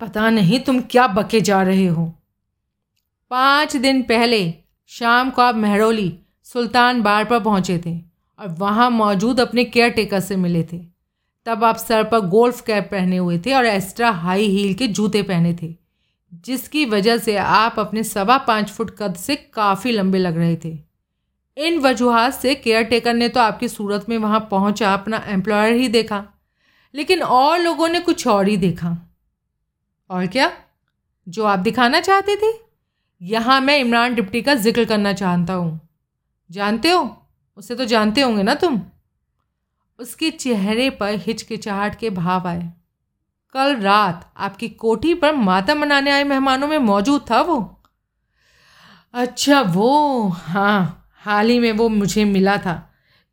[0.00, 2.06] पता नहीं तुम क्या बके जा रहे हो।
[3.30, 4.42] पाँच दिन पहले
[4.90, 6.12] शाम को आप महरौली
[6.46, 7.98] सुल्तान बार पर पहुँचे थे
[8.38, 10.78] और वहाँ मौजूद अपने केयर टेकर से मिले थे।
[11.46, 15.22] तब आप सर पर गोल्फ कैप पहने हुए थे और एक्स्ट्रा हाई हील के जूते
[15.22, 15.74] पहने थे,
[16.44, 20.78] जिसकी वजह से आप अपने सवा पाँच फुट कद से काफ़ी लंबे लग रहे थे।
[21.56, 25.88] इन वजूहत से केयर टेकर ने तो आपकी सूरत में वहाँ पहुँचा, अपना एम्प्लॉयर ही
[25.88, 26.24] देखा,
[26.94, 28.96] लेकिन और लोगों ने कुछ और ही देखा।
[30.10, 30.50] और क्या?
[31.26, 32.52] जो आप दिखाना चाहते थे?
[33.20, 35.80] यहाँ मैं इमरान डिप्टी का ज़िक्र करना चाहता हूँ।
[36.50, 37.16] जानते हो?
[37.58, 38.80] उसे तो जानते होंगे ना तुम?
[39.98, 42.62] उसके चेहरे पर हिचकिचाहट के भाव आए।
[43.54, 47.58] कल रात आपकी कोठी पर माता मनाने आए मेहमानों में मौजूद था वो?
[49.14, 52.74] अच्छा वो हाँ हाल ही में वो मुझे मिला था,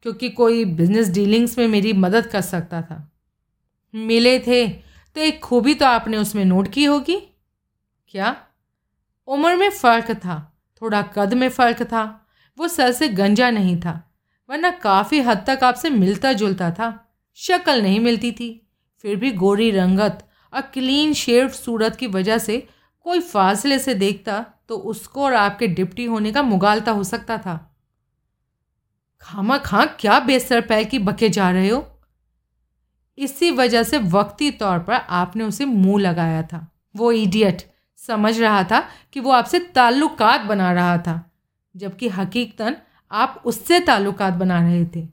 [0.06, 3.08] क्योंकि कोई बिज़नेस डीलिंग्स में मेरी मदद कर सकता था।
[3.94, 4.87] मिले थे
[5.18, 7.16] तो एक खूबी तो आपने उसमें नोट की होगी।
[8.08, 8.36] क्या?
[9.28, 10.36] उम्र में फ़र्क था,
[10.82, 12.28] थोड़ा कद में फ़र्क था,
[12.58, 14.12] वो सर से गंजा नहीं था,
[14.50, 19.72] वरना काफ़ी हद तक आपसे मिलता जुलता था, शक्ल नहीं मिलती थी, फिर भी गोरी
[19.72, 22.68] रंगत और क्लीन शेव सूरत की वजह से
[23.06, 27.58] कोई फासले से देखता तो उसको और आपके डिप्टी होने का मुगालता हो सकता था।
[29.22, 31.97] खामा खां, क्या बेसर पैर की बके जा रहे हो?
[33.18, 37.62] इसी वजह से वक्ती तौर पर आपने उसे मुँह लगाया था। वो इडियट
[37.98, 38.80] समझ रहा था
[39.14, 41.32] कि वो आपसे ताल्लुकात बना रहा था,
[41.76, 42.76] जबकि हकीकतन
[43.12, 45.08] आप उससे ताल्लुकात बना रहे थे।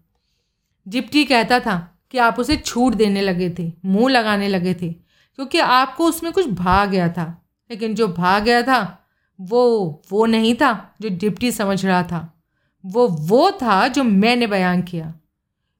[0.89, 4.93] जिप्टी कहता था कि आप उसे छूट देने लगे थे, मुँह लगाने लगे थे,
[5.35, 9.07] क्योंकि आपको उसमें कुछ भाग गया था। लेकिन जो भाग गया था,
[9.41, 12.43] वो वो नहीं था जो डिप्टी समझ रहा था।
[12.87, 15.15] वो वो था जो मैंने बयान किया।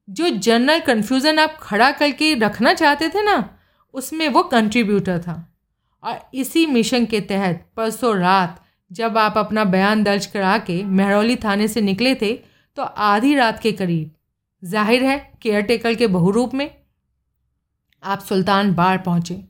[0.07, 3.37] जो जनरल कन्फ्यूज़न आप खड़ा करके रखना चाहते थे ना,
[3.93, 5.35] उसमें वो कंट्रीब्यूटर था।
[6.03, 11.35] और इसी मिशन के तहत परसों रात जब आप अपना बयान दर्ज करा के महरौली
[11.35, 12.33] थाने से निकले थे
[12.77, 14.11] तो आधी रात के करीब,
[14.63, 16.69] ज़ाहिर है केयर टेकर के बहुरूप में,
[18.03, 19.43] आप सुल्तान बार पहुँचे,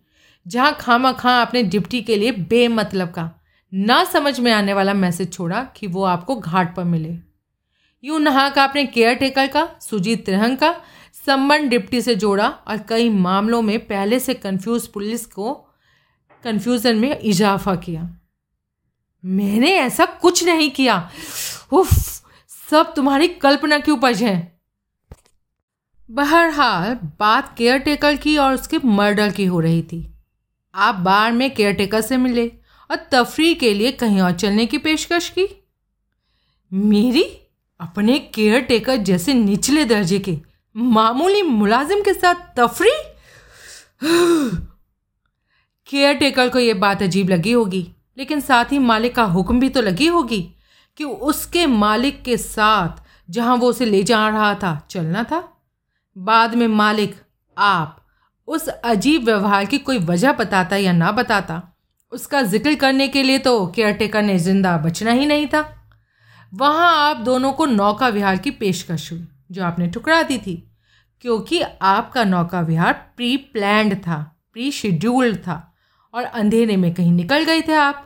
[0.46, 3.30] जहाँ खामा खां आपने डिप्टी के लिए बेमतलब का
[3.74, 7.18] ना समझ में आने वाला मैसेज छोड़ा कि वो आपको घाट पर मिले।
[8.06, 10.82] यूँ नहा का आपने केयर टेकर का, सुजीत त्रिहंग का,
[11.26, 15.54] संबंध डिप्टी से जोड़ा और कई मामलों में पहले से कंफ्यूज पुलिस को
[16.44, 18.18] कन्फ्यूज़न में इजाफा किया।
[19.26, 21.12] मैंने ऐसा कुछ नहीं किया।
[21.72, 21.94] उफ,
[22.70, 24.60] सब तुम्हारी कल्पना की उपज है?
[26.12, 30.14] बहरहाल, बात केयर टेकर की और उसके मर्डर की हो रही थी।
[30.76, 32.52] आप बार में केयर टेकर से मिले
[32.92, 35.66] और तफरी के लिए कहीं और चलने की पेशकश की।
[36.74, 37.42] मेरी
[37.80, 40.38] अपने केयर टेकर जैसे निचले दर्जे के
[40.76, 42.92] मामूली मुलाजिम के साथ तफरी?
[45.88, 49.70] केयर टेकर को ये बात अजीब लगी होगी, लेकिन साथ ही मालिक का हुक्म भी
[49.70, 50.42] तो लगी होगी
[50.98, 55.44] कि उसके मालिक के साथ जहाँ वो उसे ले जा रहा था, चलना था।
[56.16, 57.16] बाद में मालिक
[57.58, 58.02] आप
[58.48, 61.62] उस अजीब व्यवहार की कोई वजह बताता या ना बताता,
[62.12, 65.62] उसका ज़िक्र करने के लिए तो केयरटेकर ने ज़िंदा बचना ही नहीं था।
[66.56, 70.56] वहाँ आप दोनों को नौका विहार की पेशकश हुई, जो आपने ठुकरा दी थी,
[71.22, 74.18] क्योंकि आपका नौका विहार प्री प्लैंड था
[74.54, 75.74] प्री शेड्यूल्ड था,
[76.14, 78.02] और अंधेरे में कहीं निकल गए थे आप।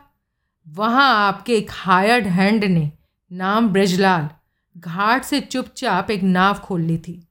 [0.67, 2.91] वहाँ आपके एक हायर्ड हैंड ने,
[3.31, 4.29] नाम ब्रजलाल,
[4.75, 7.21] घाट से चुपचाप एक नाव खोल ली थी,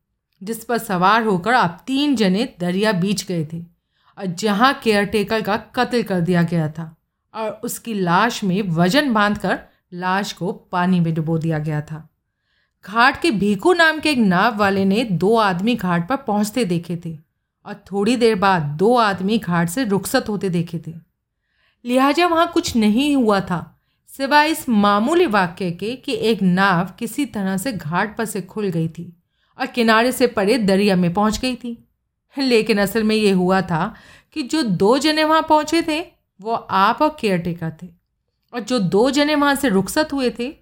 [0.42, 3.60] जिस पर सवार होकर आप तीन जने दरिया बीच गए थे,
[4.18, 6.94] और जहाँ केयरटेकर का कत्ल कर दिया गया था,
[7.34, 9.58] और उसकी लाश में वज़न बांधकर
[9.92, 12.08] लाश को पानी में डुबो दिया गया था।
[12.84, 16.96] घाट के भीखू नाम के एक नाव वाले ने दो आदमी घाट पर पहुँचते देखे
[17.06, 17.16] थे
[17.66, 20.94] और थोड़ी देर बाद दो आदमी घाट से रुखसत होते देखे थे।
[21.84, 27.24] लिहाजा वहाँ कुछ नहीं हुआ था सिवाय इस मामूली वाक्य के कि एक नाव किसी
[27.26, 29.12] तरह से घाट पर से खुल गई थी
[29.58, 31.76] और किनारे से परे दरिया में पहुँच गई थी।
[32.36, 33.94] लेकिन असल में ये हुआ था
[34.32, 36.00] कि जो दो जने वहाँ पहुँचे थे,
[36.40, 37.97] वो आप और केयरटेकर थे।
[38.52, 40.56] और जो दो जने वहाँ से रुखसत हुए थे,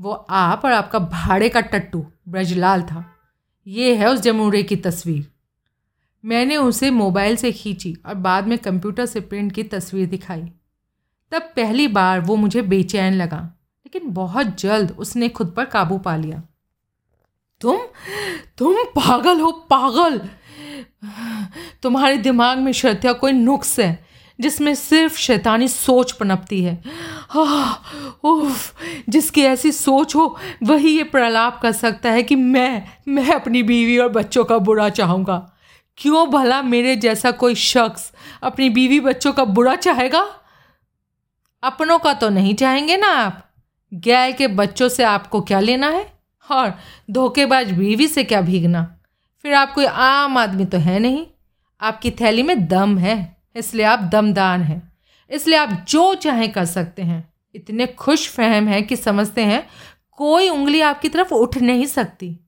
[0.00, 3.04] वो आप और आपका भाड़े का टट्टू, ब्रजलाल था।
[3.66, 5.30] ये है उस जमूरे की तस्वीर।
[6.24, 10.42] मैंने उसे मोबाइल से खींची और बाद में कंप्यूटर से प्रिंट की तस्वीर दिखाई।
[11.32, 13.40] तब पहली बार वो मुझे बेचैन लगा,
[13.86, 16.42] लेकिन बहुत जल्द उसने खुद पर काबू पा लिया।
[17.60, 17.78] तुम
[18.58, 20.18] तुम पागल हो, पागल!
[21.82, 26.82] तुम्हारे दिमाग में श्रद्धा कोई नुक्स है। जिसमें सिर्फ़ शैतानी सोच पनपती है।
[28.24, 28.74] उफ,
[29.08, 33.98] जिसकी ऐसी सोच हो, वही ये प्रलाप कर सकता है कि मैं मैं अपनी बीवी
[33.98, 35.52] और बच्चों का बुरा चाहूँगा।
[35.96, 40.26] क्यों भला मेरे जैसा कोई शख्स अपनी बीवी बच्चों का बुरा चाहेगा?
[41.62, 43.50] अपनों का तो नहीं चाहेंगे ना आप।
[43.94, 46.12] गैर के बच्चों से आपको क्या लेना है?
[46.50, 46.78] और
[47.10, 48.96] धोखेबाज बीवी से क्या भीगना?
[49.42, 51.26] फिर आप कोई आम आदमी तो है नहीं।
[51.80, 54.92] आपकी थैली में दम है। इसलिए आप दमदान हैं।
[55.30, 59.68] इसलिए आप जो चाहें कर सकते हैं। इतने खुश फहम हैं कि समझते हैं,
[60.12, 62.40] कोई उंगली आपकी तरफ़ उठ नहीं सकती।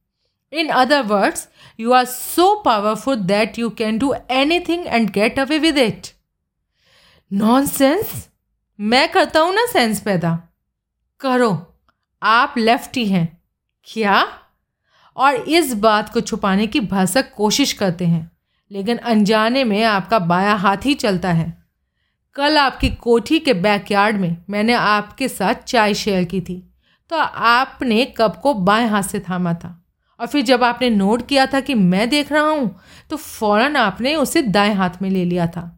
[0.53, 1.49] In other words
[1.81, 4.14] you are so powerful that you can do
[4.61, 6.09] anything and get away with it
[7.67, 8.29] nonsense
[8.81, 10.38] मैं करता हूँ ना सेंस पैदा।
[11.21, 11.81] करो।
[12.23, 13.43] आप लेफ़्ट ही हैं।
[13.85, 14.38] क्या?
[15.17, 18.34] और इस बात को छुपाने की भरसक कोशिश करते हैं।
[18.70, 21.53] लेकिन अनजाने में आपका बाया हाथ ही चलता है।
[22.37, 26.57] कल आपकी कोठी के बैकयार्ड में मैंने आपके साथ चाय शेयर की थी।
[27.11, 29.81] तो आपने कप को बाएँ हाथ से थामा था?
[30.20, 32.74] और फिर जब आपने नोट किया था कि मैं देख रहा हूँ
[33.11, 35.70] तो फ़ौरन आपने उसे दाएँ हाथ में ले लिया था।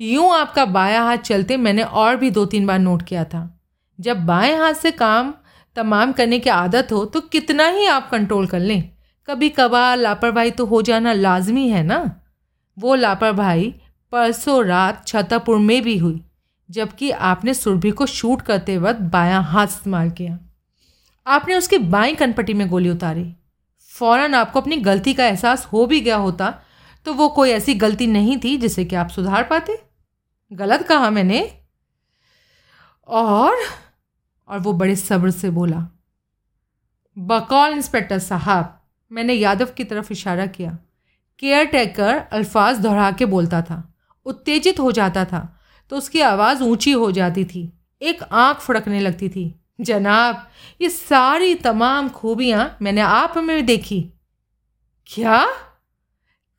[0.00, 3.50] यूँ आपका बाया हाथ चलते मैंने और भी दो तीन बार नोट किया था।
[3.98, 5.34] जब बाएँ हाथ से काम
[5.76, 8.90] तमाम करने की आदत हो तो कितना ही आप कंट्रोल कर लें।
[9.28, 12.20] कभी कभार लापरवाही तो हो जाना लाजमी है ना?
[12.78, 13.74] वो लापरवाही
[14.12, 16.20] परसों रात छतरपुर में भी हुई,
[16.70, 20.38] जबकि आपने सुरभि को शूट करते वक्त बायां हाथ इस्तेमाल किया।
[21.26, 23.34] आपने उसकी बाई कनपट्टी में गोली उतारी।
[23.90, 26.52] फ़ौरन आपको अपनी गलती का एहसास हो भी गया होता
[27.06, 29.78] तो वो कोई ऐसी गलती नहीं थी जिसे कि आप सुधार पाते?
[30.52, 31.40] गलत कहा मैंने।
[33.08, 33.56] और
[34.48, 35.86] और वो बड़े सब्र से बोला,
[37.16, 40.78] बकौल इंस्पेक्टर साहब मैंने यादव की तरफ़ इशारा किया।
[41.38, 43.82] केयर टेकर अल्फाज दोहरा के बोलता था।
[44.26, 49.28] उत्तेजित हो जाता था तो उसकी आवाज़ ऊँची हो जाती थी। एक आँख फड़कने लगती
[49.28, 50.46] थी। जनाब,
[50.80, 54.00] ये सारी तमाम खूबियाँ मैंने आप में देखी।
[55.06, 55.46] क्या?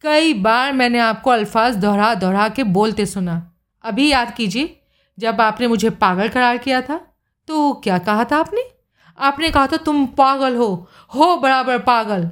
[0.03, 3.35] कई बार मैंने आपको अल्फाज दोहरा दोहरा के बोलते सुना।
[3.83, 4.81] अभी याद कीजिए,
[5.17, 6.97] जब आपने मुझे पागल करार किया था
[7.47, 8.61] तो क्या कहा था आपने?
[9.17, 12.29] आपने कहा था तुम पागल हो। हो, बराबर पागल।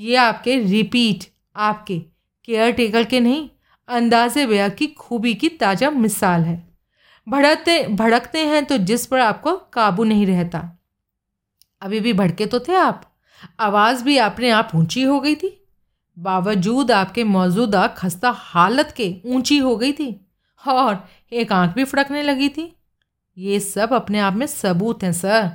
[0.00, 1.24] ये आपके रिपीट
[1.56, 1.98] आपके
[2.44, 3.48] केयर टेकर के नहीं,
[3.88, 6.66] अंदाजे बया की खूबी की ताज़ा मिसाल है।
[7.26, 10.60] भड़कते भड़कते हैं तो जिस पर आपको काबू नहीं रहता।
[11.82, 13.02] अभी भी भड़के तो थे आप।
[13.60, 15.54] आवाज़ भी अपने आप ऊँची हो गई थी।
[16.16, 20.08] बावजूद आपके मौजूदा खस्ता हालत के ऊँची हो गई थी
[20.62, 22.72] और एक आँख भी फड़कने लगी थी।
[23.36, 25.50] ये सब अपने आप में सबूत हैं, सर।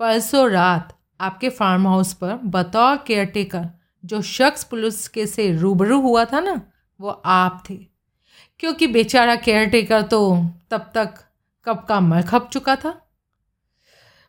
[0.00, 3.68] परसों रात आपके फार्म हाउस पर बतौर केयरटेकर
[4.04, 6.60] जो शख्स पुलिस के से रूबरू हुआ था ना,
[7.00, 7.76] वो आप थे।
[8.60, 10.20] क्योंकि बेचारा केयरटेकर तो
[10.70, 11.14] तब तक
[11.66, 13.00] कब का मर खप चुका था।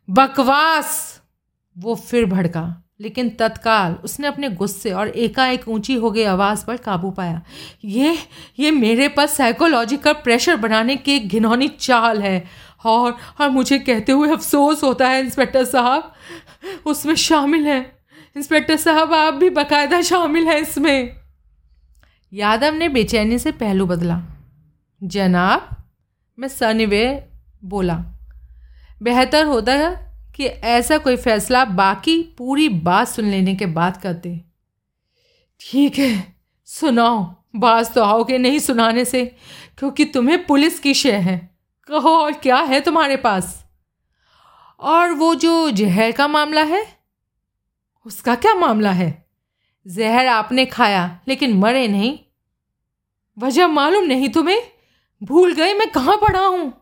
[0.10, 1.22] बकवास!
[1.76, 6.78] वो फिर भड़का, लेकिन तत्काल उसने अपने गुस्से और एकाएक ऊँची हो गई आवाज़ पर
[6.78, 7.42] काबू पाया।
[7.86, 8.18] ये
[8.60, 12.44] ये मेरे पास साइकोलॉजिकल प्रेशर बनाने की एक घिनौनी चाल है।
[12.86, 16.14] और और मुझे कहते हुए अफसोस होता है, इंस्पेक्टर साहब।
[16.86, 17.98] उसमें शामिल है।
[18.38, 21.16] इंस्पेक्टर साहब, आप भी बकायदा शामिल हैं इसमें।
[22.34, 24.22] यादव ने बेचैनी से पहलू बदला।
[25.04, 25.70] जनाब,
[26.40, 27.30] मैं सनिवे
[27.64, 28.06] बोला,
[29.02, 34.42] बेहतर होता है कि ऐसा कोई फैसला बाकी पूरी बात सुन लेने के बाद करते।
[35.60, 36.36] ठीक है,
[36.66, 39.36] सुनाओ। बाज तो आओगे नहीं सुनाने से,
[39.78, 41.57] क्योंकि तुम्हें पुलिस की शय है।
[41.88, 43.66] कहो, और क्या है तुम्हारे पास?
[44.80, 46.88] और वो जो जहर का मामला है,
[48.06, 49.30] उसका क्या मामला है?
[49.88, 52.20] जहर आपने खाया, लेकिन मरे नहीं।
[53.40, 54.64] वजह मालूम नहीं तुम्हें?
[55.24, 56.74] भूल गए, मैं कहाँ पड़ा हूँ?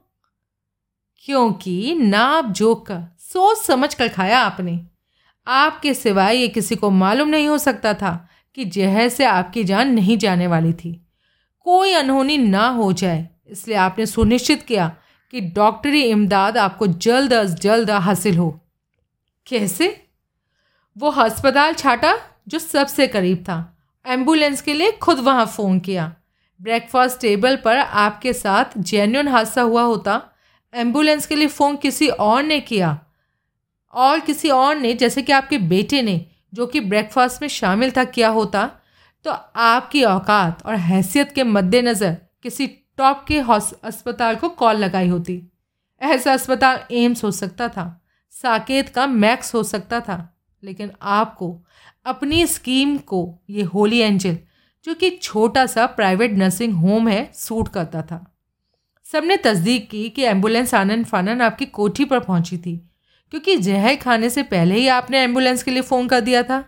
[1.18, 4.88] क्योंकि नाप जोक कर सोच समझ कर खाया आपने।
[5.48, 9.94] आपके सिवाय ये किसी को मालूम नहीं हो सकता था कि जहर से आपकी जान
[9.94, 11.08] नहीं जाने वाली थी।
[11.60, 14.96] कोई अनहोनी ना हो जाए। इसलिए आपने सुनिश्चित किया
[15.32, 18.62] कि डॉक्टरी इमदाद आपको जल्द अज जल्द हासिल हो।
[19.48, 20.08] कैसे?
[20.98, 23.78] वो अस्पताल छाटा जो सबसे करीब था।
[24.08, 26.16] एंबुलेंस के लिए खुद वहाँ फ़ोन किया।
[26.62, 30.22] ब्रेकफास्ट टेबल पर आपके साथ जेन्यून हादसा हुआ होता।
[30.74, 33.00] एंबुलेंस के लिए फ़ोन किसी और ने किया।
[33.94, 38.04] और किसी और ने, जैसे कि आपके बेटे ने, जो कि ब्रेकफास्ट में शामिल था,
[38.04, 38.72] किया होता।
[39.24, 43.38] तो आपकी औकात और हैसियत के मद्देनज़र किसी टॉप के
[43.84, 45.42] अस्पताल को कॉल लगाई होती।
[46.02, 51.58] ऐसा अस्पताल एम्स हो सकता था, साकेत का मैक्स हो सकता था, लेकिन आपको
[52.06, 54.38] अपनी स्कीम को, ये होली एंजल,
[54.86, 58.36] जो कि छोटा सा प्राइवेट नर्सिंग होम है, सूट करता था।
[59.06, 62.78] सबने तस्दीक की कि एंबुलेंस आनन फानन आपकी कोठी पर पहुँची थी,
[63.32, 66.64] क्योंकि जहर खाने से पहले ही आपने एंबुलेंस के लिए फ़ोन कर दिया था।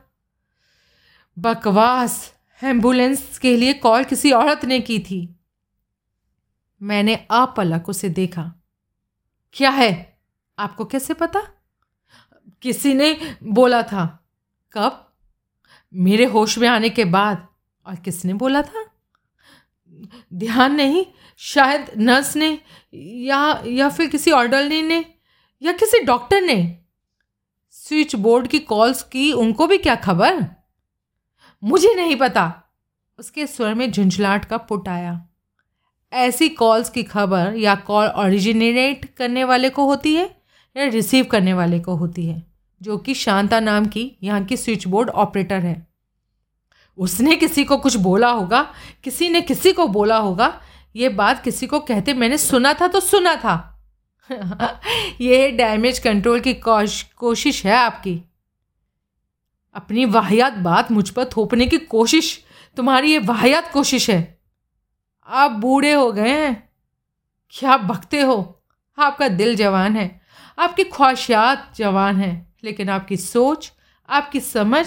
[1.37, 2.33] बकवास!
[2.63, 5.36] एंबुलेंस के लिए कॉल किसी औरत ने की थी।
[6.81, 8.53] मैंने अपलक उसे देखा।
[9.53, 10.19] क्या है?
[10.59, 11.41] आपको कैसे पता?
[12.61, 14.29] किसी ने बोला था।
[14.73, 15.13] कब?
[15.93, 17.47] मेरे होश में आने के बाद।
[17.85, 18.85] और किसने बोला था?
[20.33, 21.05] ध्यान नहीं,
[21.37, 22.61] शायद नर्स ने
[22.93, 25.05] या या फिर किसी ऑर्डरली ने
[25.61, 26.81] या किसी डॉक्टर ने।
[27.71, 30.45] स्विच बोर्ड की कॉल्स की उनको भी क्या खबर?
[31.63, 32.63] मुझे नहीं पता।
[33.19, 35.26] उसके स्वर में झुंझलाहट का पुट आया।
[36.13, 40.41] ऐसी कॉल्स की खबर या कॉल ओरिजिनेट करने वाले को होती है
[40.77, 42.47] या रिसीव करने वाले को होती है
[42.81, 45.87] जो कि शांता नाम की यहाँ की स्विच बोर्ड ऑपरेटर है।
[46.97, 50.61] उसने किसी को कुछ बोला होगा किसी ने किसी को बोला होगा
[50.95, 53.73] ये बात किसी को कहते मैंने सुना था तो सुना था।
[55.21, 58.23] ये डैमेज कंट्रोल की कोश, कोशिश है आपकी।
[59.75, 62.45] अपनी वाहियात बात मुझ पर थोपने की कोशिश
[62.77, 64.36] तुम्हारी ये वाहियात कोशिश है।
[65.27, 66.69] आप बूढ़े हो गए हैं।
[67.53, 68.63] क्या बकते हो?
[68.97, 70.09] आपका दिल जवान है।
[70.57, 73.71] आपकी ख्वाहिशात जवान हैं। लेकिन आपकी सोच,
[74.09, 74.85] आपकी समझ,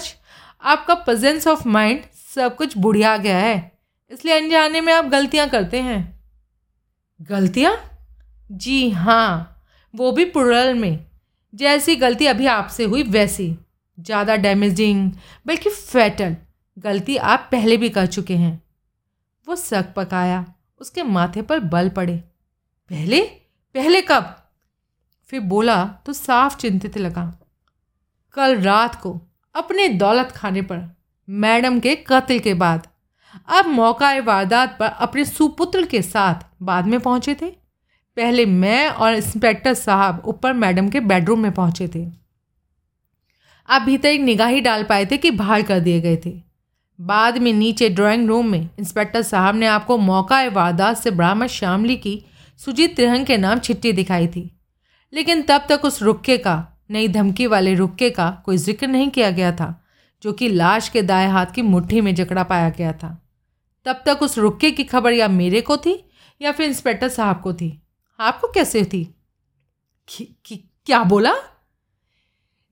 [0.63, 2.03] आपका प्रेजेंस ऑफ़ माइंड
[2.35, 3.71] सब कुछ बुढ़िया गया है।
[4.11, 6.01] इसलिए अनजाने में आप गलतियाँ करते हैं।
[7.29, 7.75] गलतियाँ?
[8.51, 11.05] जी हाँ वो भी पुरल में।
[11.53, 13.55] जैसी गलती अभी आपसे हुई, वैसी।
[13.97, 15.11] ज़्यादा डैमेजिंग
[15.47, 16.35] बल्कि फैटल
[16.77, 18.61] गलती आप पहले भी कर चुके हैं।
[19.51, 20.45] वो सक पकाया,
[20.79, 22.17] उसके माथे पर बल पड़े।
[22.89, 23.21] पहले?
[23.75, 24.35] पहले कब?
[25.27, 27.39] फिर बोला तो साफ़ चिंतित लगा।
[28.33, 29.21] कल रात को
[29.55, 30.95] अपने दौलत खाने पर,
[31.29, 32.87] मैडम के कत्ल के बाद।
[33.47, 37.49] अब मौका वारदात पर अपने सुपुत्र के साथ बाद में पहुँचे थे।
[38.15, 42.11] पहले मैं और इंस्पेक्टर साहब ऊपर मैडम के बेडरूम में पहुँचे थे।
[43.69, 46.50] आप भीतर एक निगाह ही डाल पाए थे कि बाहर कर दिए गए थे।
[47.01, 51.95] बाद में नीचे ड्राइंग रूम में इंस्पेक्टर साहब ने आपको मौका वारदात से बरामद शामली
[51.97, 52.25] की
[52.59, 54.59] सुजीत तिरंग के नाम छिट्टी दिखाई थी।
[55.13, 59.31] लेकिन तब तक उस रुक्के का, नई धमकी वाले रुक्के का कोई ज़िक्र नहीं किया
[59.31, 59.83] गया था,
[60.23, 63.17] जो कि लाश के दाएँ हाथ की मुट्ठी में जकड़ा पाया गया था।
[63.85, 66.09] तब तक उस रुक्के की खबर या मेरे को थी
[66.41, 67.81] या फिर इंस्पेक्टर साहब को थी?
[68.19, 69.03] आपको कैसे थी?
[70.87, 71.33] क्या बोला?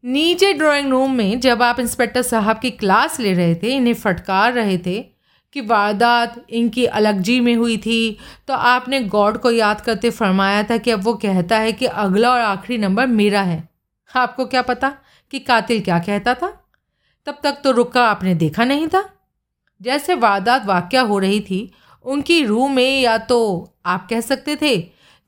[0.04, 4.54] नीचे ड्राइंग रूम में जब आप इंस्पेक्टर साहब की क्लास ले रहे थे, इन्हें फटकार
[4.54, 5.02] रहे थे
[5.56, 10.78] कि वारदात इनकी अलगजी में हुई थी तो आपने गॉड को याद करते फरमाया था
[10.78, 13.68] कि अब वो कहता है कि अगला और आखिरी नंबर मेरा है।
[14.10, 14.90] आपको क्या पता
[15.34, 16.48] कि कातिल क्या कहता था?
[17.28, 19.04] तब तक तो रुका, आपने देखा नहीं था।
[19.82, 21.72] जैसे वारदात वाक्य हो रही थी,
[22.06, 23.40] उनकी रूह में या तो
[23.86, 24.78] आप कह सकते थे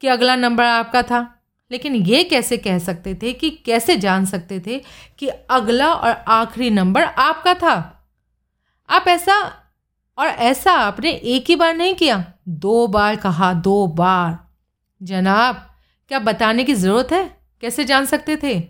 [0.03, 1.21] कि अगला नंबर आपका था।
[1.71, 4.81] लेकिन ये कैसे कह सकते थे कि कैसे जान सकते थे
[5.17, 8.07] कि अगला और आखिरी नंबर आपका था?
[8.89, 9.53] आप ऐसा
[10.17, 14.49] और ऐसा आपने एक ही बार नहीं किया। दो बार कहा, दो बार।
[15.03, 15.75] जनाब,
[16.07, 17.37] क्या बताने की ज़रूरत है?
[17.61, 18.63] कैसे जान सकते थे?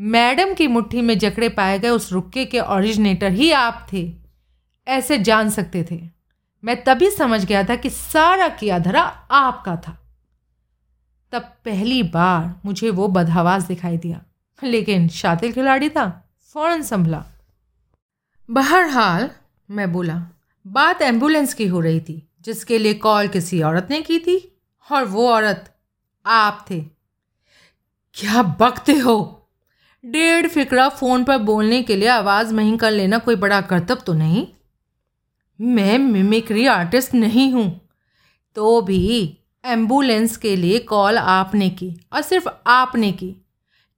[0.00, 4.14] मैडम की मुट्ठी में जकड़े पाए गए उस रुक्के के ओरिजिनेटर ही आप थे।
[4.88, 6.08] ऐसे जान सकते थे।
[6.64, 10.05] मैं तभी समझ गया था कि सारा किया धरा आपका था।
[11.32, 14.22] तब पहली बार मुझे वो बदहवास दिखाई दिया।
[14.62, 17.24] लेकिन शातिर खिलाड़ी था, फ़ौरन संभला।
[18.50, 19.30] बहरहाल,
[19.70, 20.26] मैं बोला,
[20.66, 24.58] बात एंबुलेंस की हो रही थी, जिसके लिए कॉल किसी औरत ने की थी,
[24.92, 25.76] और वो औरत
[26.26, 26.80] आप थे।
[28.14, 29.32] क्या बकते हो?
[30.06, 34.12] डेढ़ फिक्रा फ़ोन पर बोलने के लिए आवाज़ महीं कर लेना कोई बड़ा कर्तव्य तो
[34.12, 34.46] नहीं।
[35.60, 37.88] मैं मिमिक्री आर्टिस्ट नहीं हूँ
[38.54, 43.30] तो भी एंबुलेंस के लिए कॉल आपने की और सिर्फ़ आपने की।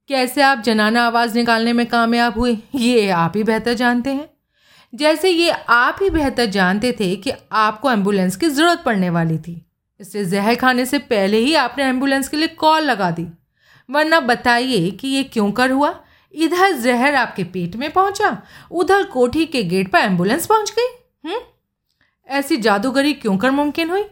[0.09, 4.29] कैसे आप जनाना आवाज़ निकालने में कामयाब हुए, ये आप ही बेहतर जानते हैं।
[4.93, 9.65] जैसे ये आप ही बेहतर जानते थे कि आपको एंबुलेंस की ज़रूरत पड़ने वाली थी।
[9.99, 13.27] इससे जहर खाने से पहले ही आपने एंबुलेंस के लिए कॉल लगा दी।
[13.89, 15.95] वरना बताइए कि ये क्यों कर हुआ?
[16.33, 18.41] इधर जहर आपके पेट में पहुँचा,
[18.71, 21.39] उधर कोठी के गेट पर एंबुलेंस पहुँच गई हम्म?
[22.29, 24.03] ऐसी जादूगरी क्यों कर मुमकिन हुई?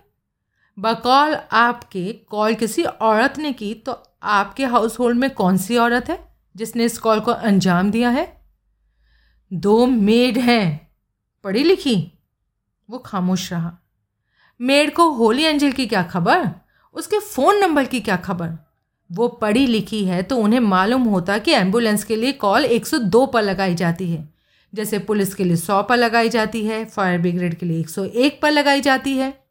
[0.79, 6.09] बकौल आपके, कॉल किसी औरत ने की तो आपके हाउस होल्ड में कौन सी औरत
[6.09, 8.41] है, जिसने इस कॉल को अंजाम दिया है?
[9.53, 10.91] दो मेड हैं।
[11.43, 12.11] पढ़ी लिखी?
[12.89, 13.77] वो खामोश रहा।
[14.61, 16.49] मेड को होली एंजल की क्या खबर?
[16.93, 18.51] उसके फ़ोन नंबर की क्या खबर?
[19.11, 23.41] वो पढ़ी लिखी है तो उन्हें मालूम होता कि एंबुलेंस के लिए कॉल 102 पर
[23.41, 24.33] लगाई जाती है।
[24.73, 28.51] जैसे पुलिस के लिए 100 पर लगाई जाती है फायर ब्रिगेड के लिए 101 पर
[28.51, 29.46] लगाई जाती है।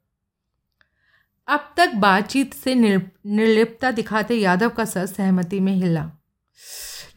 [1.49, 6.11] अब तक बातचीत से निर्लिप्तता दिखाते यादव का सर सहमति में हिला।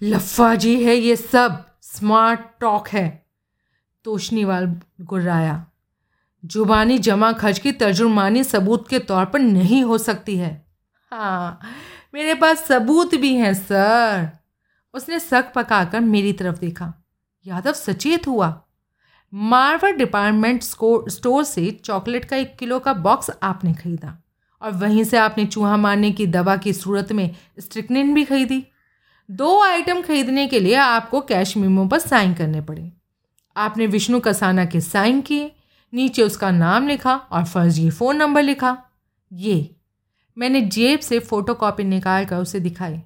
[0.03, 3.25] लफ्फा जी है ये सब। स्मार्ट टॉक है।
[4.03, 5.65] तोशनीवाल गुर्राया।
[6.45, 10.65] जुबानी जमा खर्च की तर्जुमानी सबूत के तौर पर नहीं हो सकती है।
[11.11, 11.59] हाँ
[12.13, 14.29] मेरे पास सबूत भी हैं, सर।
[14.93, 16.93] उसने शक पकाकर मेरी तरफ़ देखा।
[17.47, 18.68] यादव सचेत हुआ।
[19.33, 24.23] मारवर डिपार्टमेंट स्टोर से चॉकलेट का एक किलो का बॉक्स आपने खरीदा।
[24.61, 28.65] और वहीं से आपने चूहा मारने की दवा की सूरत में स्ट्रिक्निन भी खरीदी।
[29.31, 32.91] दो आइटम खरीदने के लिए आपको कैश मीमो पर साइन करने पड़े।
[33.57, 35.55] आपने विष्णु कसाना के साइन किए,
[35.93, 38.83] नीचे उसका नाम लिखा और फर्जी फ़ोन नंबर लिखा।
[39.33, 39.75] ये।
[40.37, 43.01] मैंने जेब से फ़ोटो कॉपी निकाल कर उसे दिखाई।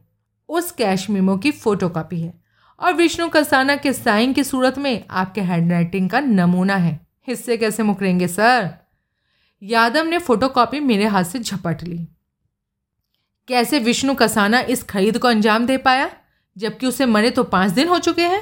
[0.50, 2.43] उस कैश मीमो की फ़ोटो कॉपी है।
[2.84, 7.84] और विष्णु कसाना के साइन की सूरत में आपके हैंडराइटिंग का नमूना है। हिस्से कैसे
[7.84, 8.70] मुकरेंगे, सर?
[9.64, 12.08] यादव ने फ़ोटो कॉपी मेरे हाथ से झपट ली।
[13.48, 16.12] कैसे विष्णु कसाना इस खरीद को अंजाम दे पाया,
[16.58, 18.42] जबकि उसे मरे तो पाँच दिन हो चुके हैं?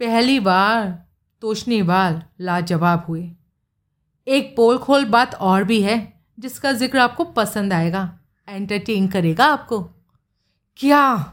[0.00, 1.04] पहली बार
[1.40, 3.32] तोशनीवाल लाजवाब हुए।
[4.28, 8.18] एक पोल खोल बात और भी है, जिसका ज़िक्र आपको पसंद आएगा।
[8.48, 9.82] एंटरटेन करेगा आपको।
[10.76, 11.32] क्या?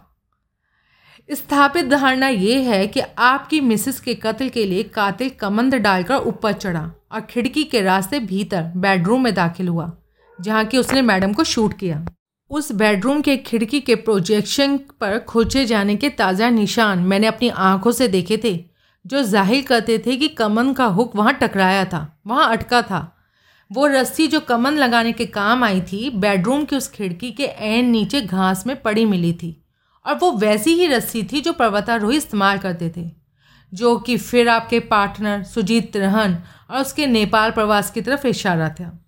[1.32, 6.54] स्थापित धारणा ये है कि आपकी मिसेस के कत्ल के लिए कातिल कमंद डालकर ऊपर
[6.54, 9.92] चढ़ा और खिड़की के रास्ते भीतर बेडरूम में दाखिल हुआ,
[10.40, 12.06] जहाँ की उसने मैडम को शूट किया।
[12.52, 17.92] उस बेडरूम के खिड़की के प्रोजेक्शन पर खोजे जाने के ताज़ा निशान मैंने अपनी आँखों
[17.92, 18.54] से देखे थे,
[19.06, 23.08] जो ज़ाहिर करते थे कि कमन का हुक वहाँ टकराया था, वहाँ अटका था।
[23.72, 27.90] वो रस्सी जो कमन लगाने के काम आई थी, बेडरूम की उस खिड़की के एन
[27.90, 29.58] नीचे घास में पड़ी मिली थी।
[30.06, 33.12] और वो वैसी ही रस्सी थी जो पर्वतारोही इस्तेमाल करते थे,
[33.74, 36.38] जो कि फिर आपके पार्टनर सुजीत रहन
[36.72, 39.06] और उसके नेपाल प्रवास की तरफ़ इशारा था।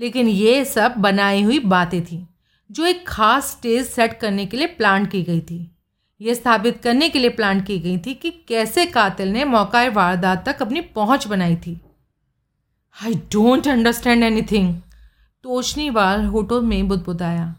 [0.00, 2.26] लेकिन ये सब बनाई हुई बातें थीं,
[2.70, 5.76] जो एक खास स्टेज सेट करने के लिए प्लान की गई थी।
[6.20, 10.48] ये स्थापित करने के लिए प्लान की गई थी कि कैसे कातिल ने मौका वारदात
[10.48, 11.80] तक अपनी पहुँच बनाई थी।
[13.04, 14.74] I don't understand anything
[15.42, 17.54] Toshniwal होटो में बुदबुदाया।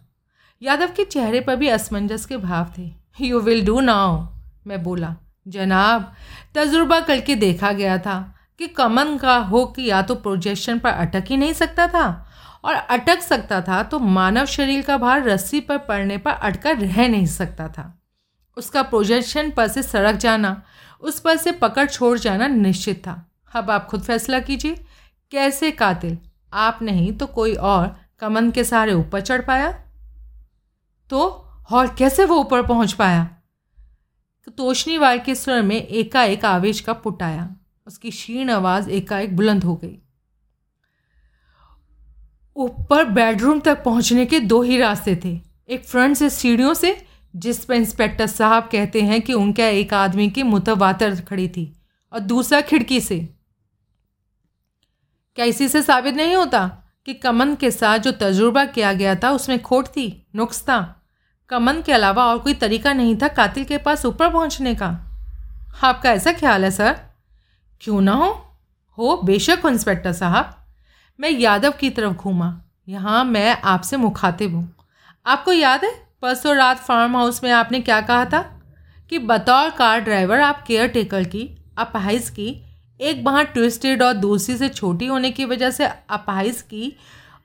[0.62, 2.92] यादव के चेहरे पर भी असमंजस के भाव थे।
[3.22, 4.26] यू विल डू नाउ
[4.68, 5.16] मैं बोला।
[5.48, 6.14] जनाब,
[6.56, 11.38] तजुर्बा करके देखा गया था कि कमन का हुक या तो प्रोजेक्शन पर अटक ही
[11.38, 12.08] नहीं सकता था
[12.64, 17.08] और अटक सकता था तो मानव शरीर का भार रस्सी पर पड़ने पर अटका रह
[17.08, 18.02] नहीं सकता था।
[18.58, 20.62] उसका प्रोजेक्शन पर से सड़क जाना,
[21.02, 24.86] उस पर से पकड़ छोड़ जाना निश्चित था। अब आप खुद फैसला कीजिए,
[25.32, 26.18] कैसे कातिल?
[26.54, 29.84] आप नहीं तो कोई और कमन के सहारे ऊपर चढ़ पाया?
[31.10, 33.30] तो और कैसे वो ऊपर पहुँच पाया?
[34.58, 37.56] तोशनीवाल के स्वर में एकाएक आवेश का पुट आया।
[37.88, 40.00] उसकी क्षीण आवाज़ एकाएक बुलंद हो गई।
[42.56, 47.66] ऊपर बेडरूम तक पहुँचने के दो ही रास्ते थे। एक फ्रंट से सीढ़ियों से, जिस
[47.66, 51.82] पर इंस्पेक्टर साहब कहते हैं कि उनका एक आदमी की मुतवातर खड़ी थी,
[52.14, 53.30] और दूसरा खिड़की से।
[55.36, 59.32] क्या इसी से साबित नहीं होता कि कमन के साथ जो तजुर्बा किया गया था,
[59.32, 60.97] उसमें खोट थी, नुक्स था?
[61.50, 64.88] कमन के अलावा और कोई तरीका नहीं था कातिल के पास ऊपर पहुँचने का।
[65.84, 67.00] आपका ऐसा ख्याल है, सर?
[67.82, 68.56] क्यों ना हो?
[68.98, 70.66] हो, बेशक हो, इंस्पेक्टर साहब।
[71.20, 74.76] मैं यादव की तरफ़ घूमा। यहाँ मैं आपसे मुखातिब हूँ।
[75.26, 78.62] आपको याद है, परसों रात फार्म हाउस में आपने क्या कहा था?
[79.10, 82.66] कि बतौर कार ड्राइवर आप केयर टेकर की, अपाहिज की,
[83.02, 86.98] एक बाहर ट्विस्टेड और दूसरी से छोटी होने की वजह से अपाहिज की,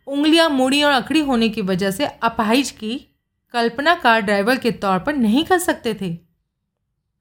[0.06, 3.08] उंगलियाँ मुड़ी और अकड़ी होने की वजह से अपाहिज की
[3.54, 6.18] कल्पना कार ड्राइवर के तौर पर नहीं कर सकते थे।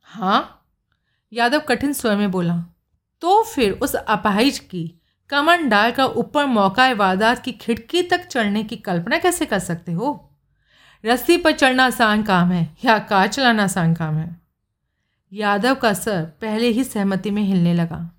[0.02, 0.68] हाँ
[1.34, 2.58] यादव कठिन स्वर में बोला
[3.22, 4.94] तो फिर उस अपाहिज की
[5.30, 10.32] कमर डालकर ऊपर मौका वारदात की खिड़की तक चढ़ने की कल्पना कैसे कर सकते हो?
[11.06, 14.42] रस्सी पर चढ़ना आसान काम है या कार चलाना आसान काम है?
[15.34, 18.10] यादव का सर पहले ही सहमति में हिलने लगा।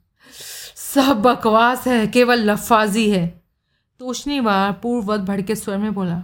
[0.76, 3.26] सब बकवास है, केवल लफाजी है।
[4.00, 6.22] तोशनीवार पूर्ववत भड़के स्वर में बोला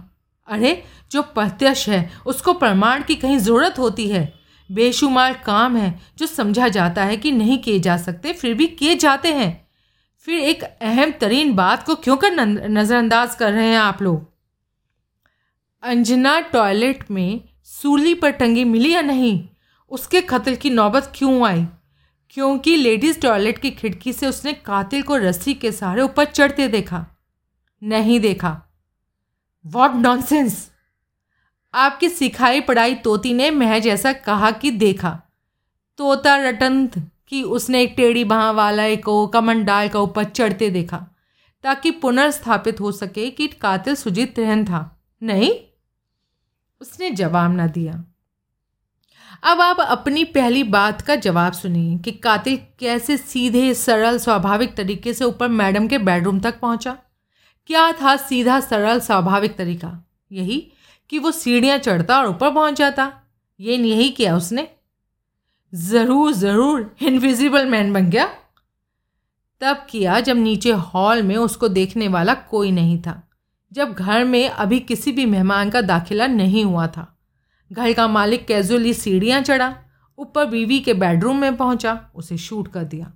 [0.49, 4.39] अरे, जो प्रत्यक्ष है, उसको प्रमाण की कहीं ज़रूरत होती है।
[4.71, 8.95] बेशुमार काम है, जो समझा जाता है कि नहीं किए जा सकते, फिर भी किए
[8.95, 9.67] जाते हैं।
[10.19, 12.31] फिर एक अहम तरीन बात को क्यों कर
[12.69, 14.33] नज़रअंदाज कर रहे हैं आप लोग?
[15.83, 19.47] अंजना टॉयलेट में सूली पर टंगी मिली या नहीं?
[19.89, 21.67] उसके कत्ल की नौबत क्यों आई?
[22.29, 27.05] क्योंकि लेडीज़ टॉयलेट की खिड़की से उसने कातिल को रस्सी के सहारे ऊपर चढ़ते देखा।
[27.83, 28.68] नहीं देखा।
[29.71, 30.69] वॉट नॉनसेंस
[31.73, 35.21] आपकी सिखाई पढ़ाई तोती ने महज ऐसा कहा कि देखा।
[35.97, 41.05] तोता रटंत कि उसने एक टेढ़ी बाह वाला को कमन डाल का ऊपर चढ़ते देखा,
[41.63, 45.51] ताकि पुनर्स्थापित हो सके कि कातिल सुजीत रहन था। नहीं?
[46.81, 48.03] उसने जवाब ना दिया।
[49.43, 55.13] अब आप अपनी पहली बात का जवाब सुनिए कि कातिल कैसे सीधे, सरल, स्वाभाविक तरीके
[55.13, 56.97] से ऊपर मैडम के बेडरूम तक पहुँचा।
[57.69, 60.05] क्या था सीधा सरल स्वाभाविक तरीका?
[60.31, 60.71] यही
[61.09, 63.11] कि वो सीढ़ियाँ चढ़ता और ऊपर पहुँच जाता।
[63.59, 64.67] ये यही किया उसने।
[65.73, 68.25] ज़रूर ज़रूर इनविजिबल मैन बन गया।
[69.61, 73.29] तब किया जब नीचे हॉल में उसको देखने वाला कोई नहीं था।
[73.71, 77.17] जब घर में अभी किसी भी मेहमान का दाखिला नहीं हुआ था।
[77.71, 79.75] घर का मालिक कैजुअली सीढ़ियाँ चढ़ा,
[80.17, 83.13] ऊपर बीवी के बेडरूम में पहुँचा, उसे शूट कर दिया।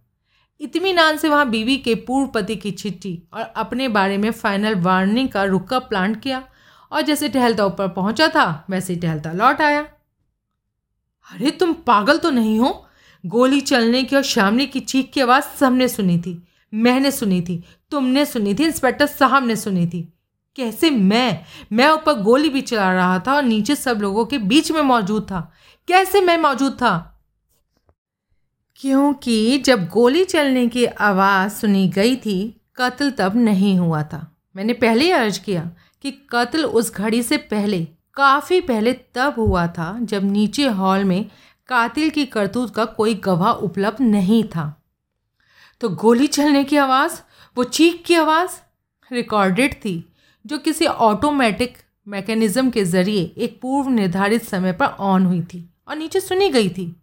[0.64, 5.30] इतमीनान से वहाँ बीवी के पूर्व पति की चिट्ठी और अपने बारे में फाइनल वार्निंग
[5.30, 6.44] का रुका प्लान किया।
[6.92, 9.82] और जैसे टहलता ऊपर पहुँचा था, वैसे टहलता लौट आया।
[11.32, 12.88] अरे, तुम पागल तो नहीं हो?
[13.26, 17.64] गोली चलने की और शामली की चीख की आवाज़ सबने सुनी थी, मैंने सुनी थी,
[17.92, 20.14] तुमने सुनी थी, इंस्पेक्टर साहब ने सुनी थी।
[20.56, 21.40] कैसे मैं?
[21.72, 25.24] मैं ऊपर गोली भी चला रहा था और नीचे सब लोगों के बीच में मौजूद
[25.24, 25.52] था।
[25.88, 27.13] कैसे मैं मौजूद था?
[28.84, 34.74] क्योंकि जब गोली चलने की आवाज़ सुनी गई थी, कत्ल तब नहीं हुआ था। मैंने
[34.74, 35.72] पहले ही अर्ज़ किया
[36.02, 37.80] कि कत्ल उस घड़ी से पहले,
[38.14, 41.26] काफ़ी पहले तब हुआ था, जब नीचे हॉल में
[41.68, 44.84] कातिल की करतूत का कोई गवाह उपलब्ध नहीं था।
[45.82, 47.20] तो गोली चलने की आवाज़,
[47.58, 48.62] वो चीख की आवाज़
[49.12, 50.14] रिकॉर्डेड थी,
[50.46, 51.78] जो किसी ऑटोमेटिक
[52.08, 56.70] मैकेनिज़्म के ज़रिए एक पूर्व निर्धारित समय पर ऑन हुई थी और नीचे सुनी गई
[56.70, 56.96] थी।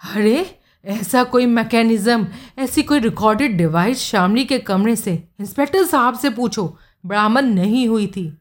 [0.00, 2.26] अरे ऐसा कोई मैकेनिज़्म
[2.58, 5.12] ऐसी कोई रिकॉर्डेड डिवाइस शामली के कमरे से?
[5.40, 8.32] इंस्पेक्टर साहब से पूछो बरामद नहीं हुई थी।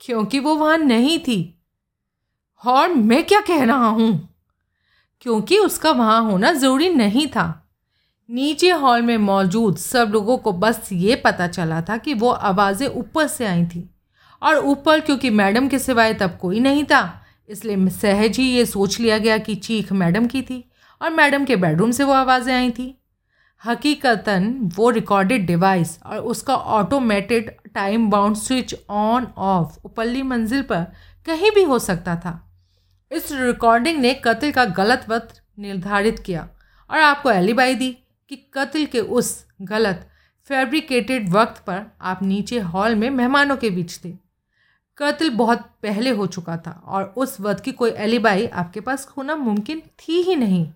[0.00, 1.52] क्योंकि वो वहाँ नहीं थी।
[2.62, 4.28] और मैं क्या कह रहा हूँ?
[5.20, 7.62] क्योंकि उसका वहाँ होना ज़रूरी नहीं था।
[8.28, 12.86] नीचे हॉल में मौजूद सब लोगों को बस ये पता चला था कि वो आवाज़ें
[12.88, 13.88] ऊपर से आई थी।
[14.42, 18.98] और ऊपर क्योंकि मैडम के सिवाय तब कोई नहीं था, इसलिए सहज ही ये सोच
[19.00, 20.64] लिया गया कि चीख मैडम की थी।
[21.00, 22.94] और मैडम के बेडरूम से वो आवाज़ें आई थी।
[23.62, 30.84] हकीकतन वो रिकॉर्डेड डिवाइस और उसका automated time bound switch on off उपल्ली मंजिल पर
[31.26, 32.40] कहीं भी हो सकता था।
[33.10, 36.48] इस रिकॉर्डिंग ने कत्ल का गलत वक्त निर्धारित किया
[36.90, 37.90] और आपको एलिबाई दी
[38.30, 40.08] कि कत्ल के उस गलत
[40.50, 44.12] फैब्रिकेटेड वक्त पर आप नीचे हॉल में मेहमानों के बीच थे।
[44.98, 49.36] कत्ल बहुत पहले हो चुका था और उस वक्त की कोई एलिबाई आपके पास होना
[49.36, 50.66] मुमकिन थी ही नहीं।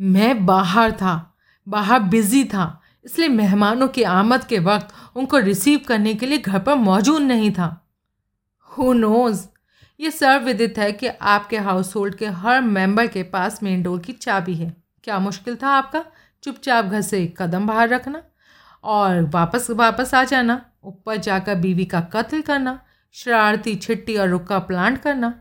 [0.00, 1.34] मैं बाहर था,
[1.66, 6.58] बाहर बिज़ी था, इसलिए मेहमानों की आमद के वक्त उनको रिसीव करने के लिए घर
[6.58, 7.68] पर मौजूद नहीं था।
[8.70, 9.46] हु नोज़
[10.00, 14.12] ये सर्वविदित है कि आपके हाउस होल्ड के हर मेंबर के पास मेन डोर की
[14.12, 14.74] चाबी है।
[15.04, 16.04] क्या मुश्किल था आपका?
[16.42, 18.22] चुपचाप घर से कदम बाहर रखना
[18.84, 22.78] और वापस वापस आ जाना, ऊपर जाकर बीवी का कत्ल करना,
[23.14, 25.32] शरारती, छिट्टी और रुका प्लांट करना।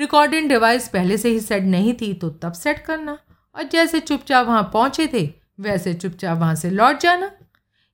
[0.00, 3.18] रिकॉर्डिंग डिवाइस पहले से ही सेट नहीं थी तो तब सेट करना।
[3.54, 5.28] और जैसे चुपचाप वहाँ पहुँचे थे,
[5.60, 7.30] वैसे चुपचाप वहाँ से लौट जाना।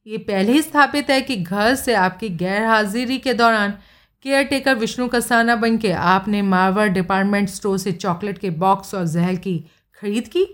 [0.07, 3.75] ये पहले ही स्थापित है कि घर से आपकी गैर हाजिरी के दौरान
[4.23, 9.07] केयर टेकर विष्णु कसाना बन के आपने मारवर डिपार्टमेंट स्टोर से चॉकलेट के बॉक्स और
[9.07, 9.59] जहर की
[10.03, 10.45] खरीद की,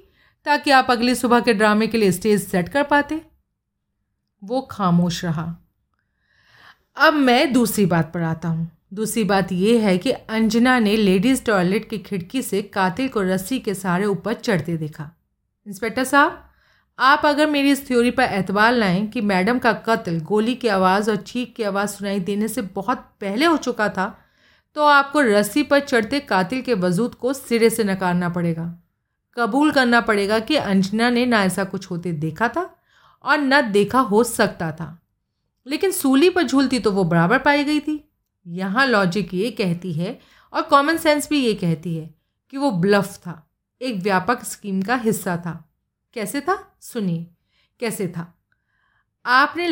[0.47, 3.21] ताकि आप अगली सुबह के ड्रामे के लिए स्टेज सेट कर पाते।
[4.45, 5.57] वो खामोश रहा।
[6.97, 11.45] अब मैं दूसरी बात पर आता हूँ। दूसरी बात यह है कि अंजना ने लेडीज़
[11.45, 15.11] टॉयलेट की खिड़की से कातिल को रस्सी के सहारे ऊपर चढ़ते देखा।
[15.67, 16.39] इंस्पेक्टर साहब,
[16.99, 21.11] आप अगर मेरी इस थ्योरी पर एतबार लाएँ कि मैडम का कत्ल गोली की आवाज़
[21.11, 24.07] और चीख की आवाज़ सुनाई देने से बहुत पहले हो चुका था
[24.77, 28.73] तो आपको रस्सी पर चढ़ते कातिल के वजूद को सिरे से नकारना पड़ेगा।
[29.37, 32.71] कबूल करना पड़ेगा कि अंजना ने ना ऐसा कुछ होते देखा था
[33.25, 34.99] और न देखा हो सकता था।
[35.67, 38.05] लेकिन सूली पर झूलती तो वो बराबर पाई गई थी।
[38.47, 40.19] यहाँ लॉजिक ये कहती है
[40.53, 42.15] और कॉमन सेंस भी ये कहती है
[42.53, 45.53] कि वो ब्लफ था, एक व्यापक स्कीम का हिस्सा था।
[46.15, 46.77] कैसे था?
[46.81, 47.27] सुनिए,
[47.81, 48.31] कैसे था?
[49.25, 49.69] आपने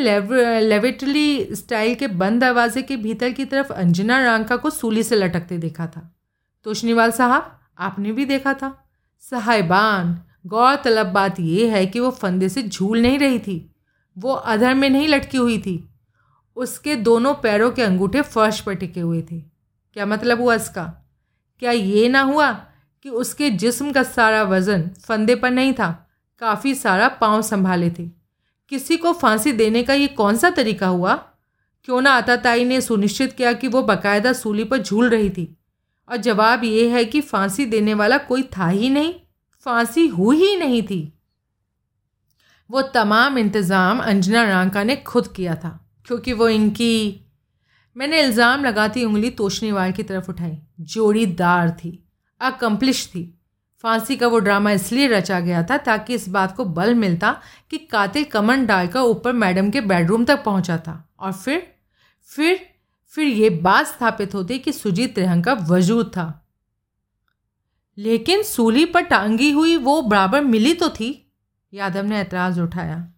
[0.61, 5.59] लेवेटली स्टाइल के बंद दरवाजे के भीतर की तरफ़ अंजना रांका को सूली से लटकते
[5.59, 6.15] देखा था।
[6.67, 8.79] तोशनीवाल साहब, आपने भी देखा था।
[9.23, 13.75] साहिबान, गौरतलब बात यह है कि वो फंदे से झूल नहीं रही थी।
[14.17, 15.92] वो अधर में नहीं लटकी हुई थी।
[16.57, 19.41] उसके दोनों पैरों के अंगूठे फर्श पर टिके हुए थे।
[19.93, 20.85] क्या मतलब हुआ इसका?
[21.59, 22.53] क्या ये ना हुआ
[23.03, 26.09] कि उसके जिस्म का सारा वज़न फंदे पर नहीं था?
[26.39, 28.11] काफ़ी सारा पाँव संभाले थे।
[28.69, 31.15] किसी को फांसी देने का ये कौन सा तरीका हुआ?
[31.85, 35.59] क्यों ना आताताई ने सुनिश्चित किया कि वो बाकायदा सूली पर झूल रही थी?
[36.09, 39.15] और जवाब ये है कि फांसी देने वाला कोई था ही नहीं।
[39.61, 41.19] फांसी हुई ही नहीं थी।
[42.71, 47.19] वो तमाम इंतज़ाम अंजना रांका ने खुद किया था। क्योंकि वो इनकी,
[47.97, 51.99] मैंने इल्ज़ाम लगाती उंगली तोशनीवाल की तरफ़ उठाई। जोड़ीदार थी
[52.41, 53.23] अकम्पलिश थी।
[53.85, 57.33] फांसी का वो ड्रामा इसलिए रचा गया था ताकि इस बात को बल मिलता
[57.71, 61.67] कि कातिल कमन डालकर ऊपर मैडम के बेडरूम तक पहुँचा था। और फिर
[62.29, 62.61] फिर
[63.15, 66.27] फिर ये बात स्थापित होती कि सुजीत त्रिहंग का वजूद था।
[67.99, 71.11] लेकिन सूली पर टांगी हुई वो बराबर मिली तो थी।
[71.73, 73.12] यादव ने ऐतराज़ उठाया।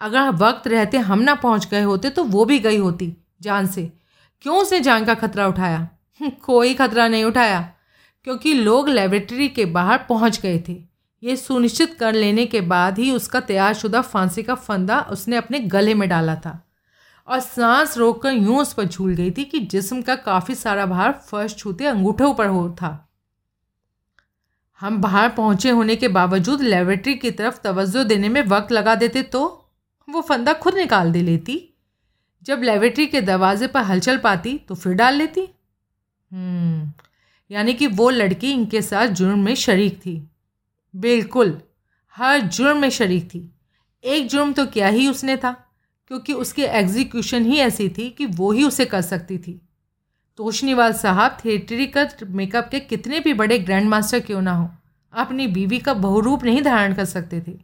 [0.00, 3.92] अगर वक्त रहते हम ना पहुँच गए होते तो वो भी गई होती जान से।
[4.40, 5.78] क्यों उसे जान का खतरा उठाया?
[6.20, 7.72] हम्म, कोई खतरा नहीं उठाया।
[8.24, 10.84] क्योंकि लोग लेबोरेटरी के बाहर पहुँच गए थे।
[11.22, 15.94] ये सुनिश्चित कर लेने के बाद ही उसका तैयारशुदा फांसी का फंदा उसने अपने गले
[15.94, 16.68] में डाला था।
[17.28, 21.12] और सांस रोककर यूँ उस पर झूल गई थी कि जिस्म का काफ़ी सारा भार
[21.12, 23.08] फर्श छूते अंगूठों पर हो था।
[24.80, 29.22] हम बाहर पहुँचे होने के बावजूद लेबोरेटरी की तरफ़ तवज्जो देने में वक्त लगा देते
[29.22, 29.65] तो?
[30.08, 31.62] वो फंदा खुद निकाल दे लेती।
[32.42, 35.48] जब लेबोरेटरी के दरवाजे पर हलचल पाती तो फिर डाल लेती।
[36.30, 36.92] हम्म,
[37.50, 40.30] यानी कि वो लड़की इनके साथ जुर्म में शरीक थी।
[40.94, 41.60] बिल्कुल
[42.14, 43.50] हर जुर्म में शरीक थी।
[44.04, 45.52] एक जुर्म तो क्या ही उसने था
[46.10, 49.60] क्योंकि उसकी एग्जीक्यूशन ही ऐसी थी कि वो ही उसे कर सकती थी।
[50.38, 54.68] तोशनीवाल साहब थिएटरिकल मेकअप के कितने भी बड़े ग्रैंड मास्टर क्यों ना हो
[55.12, 57.58] अपनी बीवी का बहुरूप नहीं धारण कर सकते थे।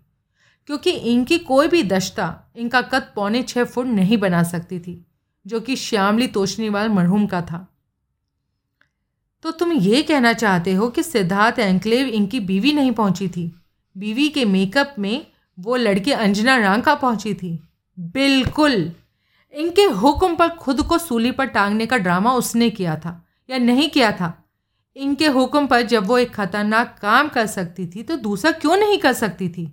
[0.67, 5.07] क्योंकि इनकी कोई भी दश्ता इनका कद पौने छः फुट नहीं बना सकती थी,
[5.47, 7.67] जो कि श्यामली तोशनीवाल मरहूम का था।
[9.43, 13.63] तो तुम ये कहना चाहते हो कि सिद्धार्थ एंक्लेव इनकी बीवी नहीं पहुँची थी?
[13.97, 15.27] बीवी के मेकअप में
[15.59, 17.59] वो लड़की अंजना रांका पहुँची थी?
[17.99, 18.93] बिल्कुल!
[19.55, 23.89] इनके हुक्म पर खुद को सूली पर टांगने का ड्रामा उसने किया था, या नहीं
[23.91, 24.45] किया था?
[24.97, 28.99] इनके हुक्म पर जब वो एक खतरनाक काम कर सकती थी तो दूसरा क्यों नहीं
[28.99, 29.73] कर सकती थी?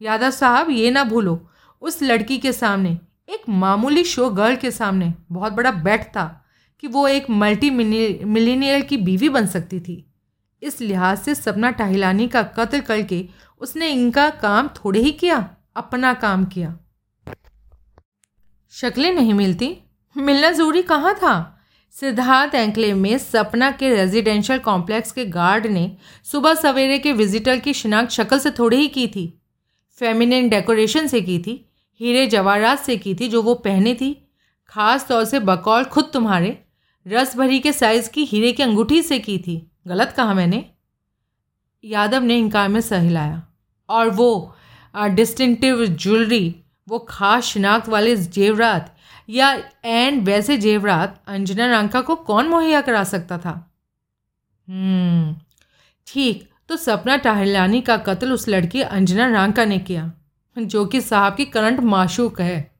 [0.00, 1.38] यादव साहब, ये ना भूलो।
[1.82, 6.24] उस लड़की के सामने, एक मामूली शो गर्ल के सामने बहुत बड़ा बैट था
[6.80, 10.02] कि वो एक मल्टी मिलीनियर की बीवी बन सकती थी।
[10.62, 13.24] इस लिहाज से सपना टाहिलानी का कत्ल करके
[13.60, 16.76] उसने इनका काम थोड़े ही किया, अपना काम किया।
[18.72, 19.76] शक्लें नहीं मिलती?
[20.16, 21.52] मिलना ज़रूरी कहाँ था?
[21.94, 27.72] सिद्धार्थ एंकलेव में सपना के रेजिडेंशियल कॉम्प्लेक्स के गार्ड ने सुबह सवेरे के विजिटर की
[27.74, 29.32] शिनाख्त शक्ल से थोड़ी ही की थी।
[30.00, 31.54] फेमिनिन डेकोरेशन से की थी
[32.00, 34.12] हीरे जवाहरात से की थी जो वो पहने थी
[34.68, 36.58] ख़ास तौर से बकौल खुद तुम्हारे
[37.06, 40.64] रस भरी के साइज़ की हीरे की अंगूठी से की थी। गलत कहा मैंने।
[41.84, 43.42] यादव ने इनकार में सहिलाया।
[43.88, 44.56] और वो
[44.96, 46.54] डिस्टिंक्टिव ज्वेलरी
[46.88, 48.96] वो खास शिनाख्त वाले जेवरात
[49.28, 49.52] या
[49.84, 53.54] एंड वैसे जेवरात अंजना रांका को कौन मुहैया करा सकता था?
[54.68, 55.36] हम्म,
[56.06, 60.12] ठीक। तो सपना टाहलानी का कत्ल उस लड़की अंजना रांका ने किया,
[60.56, 62.70] जो कि साहब की करंट माशूक है।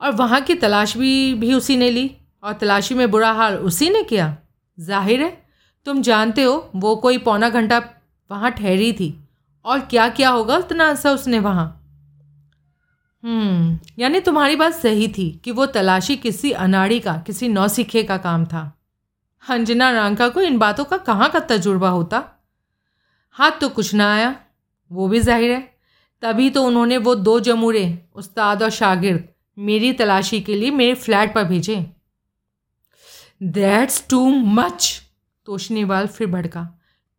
[0.00, 2.10] और वहाँ की तलाश भी भी उसी ने ली,
[2.42, 4.36] और तलाशी में बुरा हाल उसी ने किया।
[4.78, 5.30] ज़ाहिर है,
[5.86, 7.82] तुम जानते हो, वो कोई पौना घंटा
[8.30, 9.14] वहाँ ठहरी थी,
[9.64, 11.72] और क्या क्या होगा उतना सा उसने वहाँ।
[13.24, 18.16] हम्म यानी तुम्हारी बात सही थी कि वो तलाशी किसी अनाड़ी का, किसी नौसिखे का
[18.16, 18.72] काम था।
[19.42, 22.22] अंजना रांका को इन बातों का कहाँ का तजुर्बा होता?
[23.36, 24.34] हाथ तो कुछ ना आया,
[24.90, 25.60] वो भी ज़ाहिर है।
[26.22, 29.28] तभी तो उन्होंने वो दो जमूरे, उस्ताद और शागिर्द,
[29.58, 31.76] मेरी तलाशी के लिए मेरे फ्लैट पर भेजे।
[33.42, 35.02] दैट्स टू मच
[35.46, 36.66] तोशनीवाल फिर भड़का।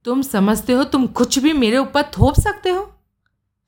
[0.05, 2.91] तुम समझते हो, तुम कुछ भी मेरे ऊपर थोप सकते हो?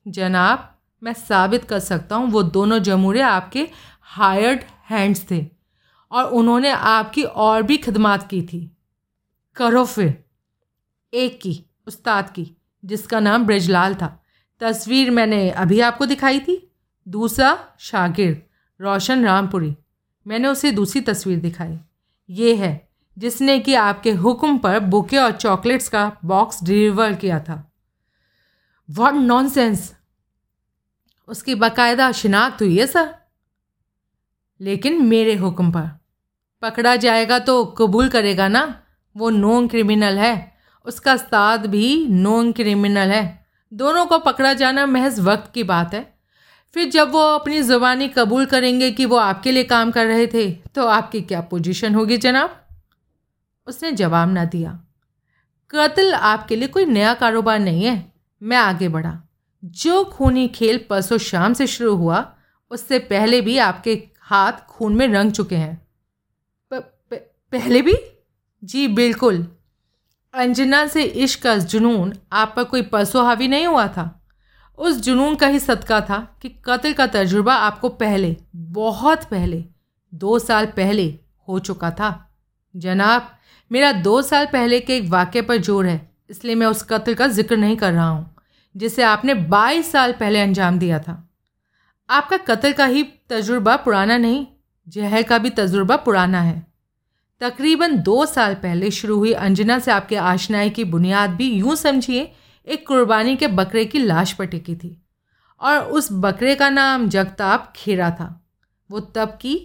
[0.06, 3.68] जनाब, मैं साबित कर सकता हूँ, वो दोनों जमूरे आपके
[4.00, 5.46] हायर्ड हैंड्स थे,
[6.12, 8.70] और उन्होंने आपकी और भी खदमात की थी।
[9.56, 10.24] करो फिर,
[11.12, 14.22] एक की। उस्ताद की, जिसका नाम ब्रजलाल था।
[14.60, 16.76] तस्वीर मैंने अभी आपको दिखाई थी।
[17.08, 18.42] दूसरा शागिर्द,
[18.80, 19.76] रोशन रामपुरी।
[20.26, 21.78] मैंने उसे दूसरी तस्वीर दिखाई।
[22.30, 27.72] ये है, जिसने कि आपके हुक्म पर बुके और चॉकलेट्स का बॉक्स डिलीवर किया था।
[28.90, 29.96] वॉट नॉनसेंस
[31.28, 33.14] उसकी बाकायदा शिनाख्त हुई है, सर।
[34.60, 36.00] लेकिन मेरे हुक्म पर।
[36.62, 38.82] पकड़ा जाएगा तो कबूल करेगा ना,
[39.16, 40.49] वो नोन क्रिमिनल है।
[40.86, 46.02] उसका साथ भी नोन क्रिमिनल है। दोनों को पकड़ा जाना महज वक्त की बात है।
[46.74, 50.50] फिर जब वो अपनी ज़ुबानी कबूल करेंगे कि वो आपके लिए काम कर रहे थे
[50.74, 52.56] तो आपकी क्या पोजीशन होगी जनाब?
[53.66, 54.80] उसने जवाब ना दिया।
[55.70, 58.12] कत्ल आपके लिए कोई नया कारोबार नहीं है।
[58.42, 59.20] मैं आगे बढ़ा।
[59.64, 62.24] जो खूनी खेल परसों शाम से शुरू हुआ
[62.70, 65.76] उससे पहले भी आपके हाथ खून में रंग चुके हैं।
[66.70, 67.14] प, प,
[67.52, 67.94] पहले भी?
[68.64, 69.46] जी बिल्कुल।
[70.34, 74.04] अंजना से इश्क का जुनून आप पर कोई परसों हावी नहीं हुआ था।
[74.78, 79.64] उस जुनून का ही सदका था कि कत्ल का तजुर्बा आपको पहले, बहुत पहले,
[80.12, 81.08] दो साल पहले
[81.48, 82.30] हो चुका था।
[82.74, 83.28] जनाब,
[83.70, 87.26] मेरा दो साल पहले के एक वाक्य पर ज़ोर है, इसलिए मैं उस कत्ल का
[87.28, 88.34] ज़िक्र नहीं कर रहा हूँ,
[88.74, 91.22] जिसे आपने बाईस साल पहले अंजाम दिया था।
[92.08, 94.46] आपका कत्ल का ही तजुर्बा पुराना नहीं,
[94.86, 96.69] जहर का भी तजुर्बा पुराना है।
[97.40, 102.32] तकरीबन दो साल पहले शुरू हुई अंजना से आपके आशनाई की बुनियाद भी यूँ समझिए,
[102.66, 104.96] एक कुर्बानी के बकरे की लाश पर टिकी थी।
[105.60, 108.28] और उस बकरे का नाम जगताप खेरा था।
[108.90, 109.56] वो तब की,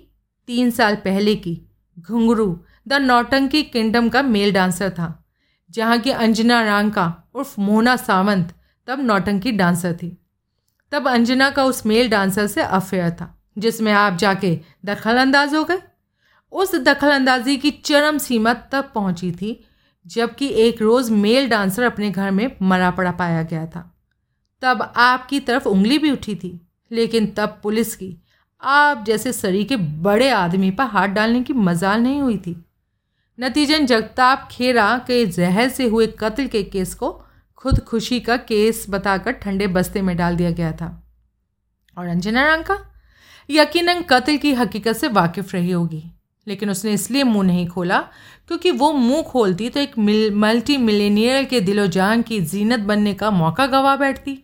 [0.48, 1.62] तीन साल पहले की
[2.00, 2.48] घुंगरू
[2.88, 5.26] द नौटंकी किंगडम का मेल डांसर था,
[5.70, 8.54] जहाँ की अंजना रांका उर्फ़ मोना सावंत
[8.88, 10.18] तब नौटंकी डांसर थी।
[10.92, 15.64] तब अंजना का उस मेल डांसर से अफेयर था, जिसमें आप जाके दखल अंदाज हो
[15.64, 15.82] गए।
[16.56, 19.66] उस दखल अंदाजी की चरम सीमा तब पहुँची थी,
[20.08, 23.98] जबकि एक रोज़ मेल डांसर अपने घर में मरा पड़ा पाया गया था।
[24.62, 28.18] तब आपकी तरफ़ उंगली भी उठी थी, लेकिन तब पुलिस की,
[28.62, 32.66] आप जैसे सरी के बड़े आदमी पर हाथ डालने की मजाल नहीं हुई थी।
[33.40, 37.22] नतीजन जगताप खेरा के जहर से हुए कत्ल के केस को
[37.56, 41.08] खुद खुशी का केस बताकर ठंडे बस्ते में डाल दिया गया था।
[41.98, 42.80] और अंजना रंका,
[43.50, 46.12] यकीनन कत्ल की हकीकत से वाकिफ रही होगी।
[46.48, 48.00] लेकिन उसने इसलिए मुँह नहीं खोला
[48.48, 53.14] क्योंकि वो मुँह खोलती तो एक मिल, मल्टी मिलेनियर के दिलो जान की जीनत बनने
[53.14, 54.38] का मौका गवा बैठती।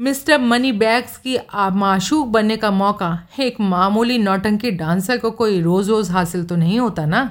[0.00, 5.90] मिस्टर मनी बैग्स की माशूक बनने का मौका एक मामूली नौटंकी डांसर को कोई रोज़
[5.90, 7.30] रोज़ हासिल तो नहीं होता ना?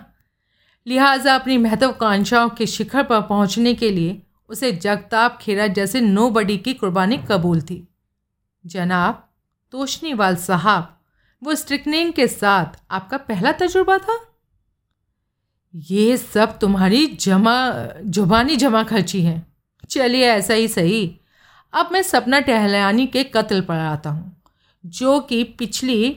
[0.87, 6.57] लिहाजा अपनी महत्वाकांक्षाओं के शिखर पर पहुँचने के लिए उसे जगताप खेरा जैसे नो बडी
[6.57, 7.87] की कुर्बानी कबूल थी।
[8.65, 9.27] जनाब
[9.71, 10.96] तोशनीवाल साहब
[11.43, 14.19] वो स्ट्रिकनिंग के साथ आपका पहला तजुर्बा था?
[15.75, 19.45] ये सब तुम्हारी जमा, जुबानी जमा खर्ची है।
[19.89, 21.19] चलिए, ऐसा ही सही।
[21.73, 24.41] अब मैं सपना टहलानी के कत्ल पर आता हूँ,
[24.85, 26.09] जो कि पिछली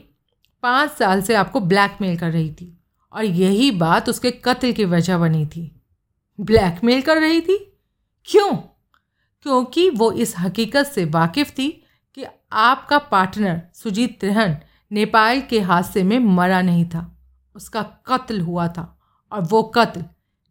[0.63, 2.79] पाँच साल से आपको ब्लैकमेल कर रही थी,
[3.13, 5.81] और यही बात उसके कत्ल की वजह बनी थी।
[6.41, 7.79] ब्लैकमेल कर रही थी?
[8.25, 8.57] क्यों?
[9.43, 11.69] क्योंकि वो इस हकीकत से वाकिफ़ थी
[12.15, 14.57] कि आपका पार्टनर सुजीत त्रिहन
[14.93, 17.19] नेपाल के हादसे में मरा नहीं था।
[17.57, 19.01] उसका कत्ल हुआ था
[19.33, 20.05] और वो कत्ल,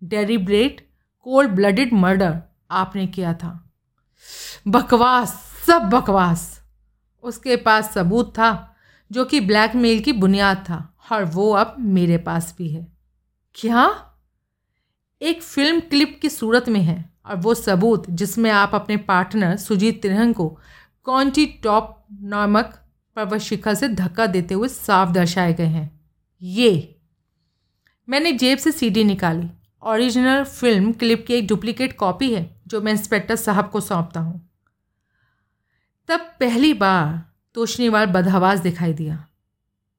[0.03, 3.71] डेरिब्रेट कोल्ड ब्लडेड मर्डर आपने किया था।
[4.67, 5.33] बकवास,
[5.67, 6.61] सब बकवास।
[7.23, 8.75] उसके पास सबूत था,
[9.11, 12.87] जो कि ब्लैकमेल की बुनियाद था और वो अब मेरे पास भी है।
[13.55, 14.05] क्या?
[15.21, 20.01] एक फ़िल्म क्लिप की सूरत में है और वो सबूत जिसमें आप अपने पार्टनर सुजीत
[20.01, 20.59] तिरहन को
[21.03, 22.79] कौंटी टॉप नामक
[23.25, 25.99] शिखर से धक्का देते हुए साफ़ दर्शाए गए हैं।
[26.41, 26.95] ये।
[28.09, 29.49] मैंने जेब से सीडी निकाली।
[29.83, 34.49] ओरिजिनल फ़िल्म क्लिप की एक डुप्लीकेट कॉपी है, जो मैं इंस्पेक्टर साहब को सौंपता हूँ।
[36.07, 39.27] तब पहली बार तोशनीवाल बदहवास दिखाई दिया।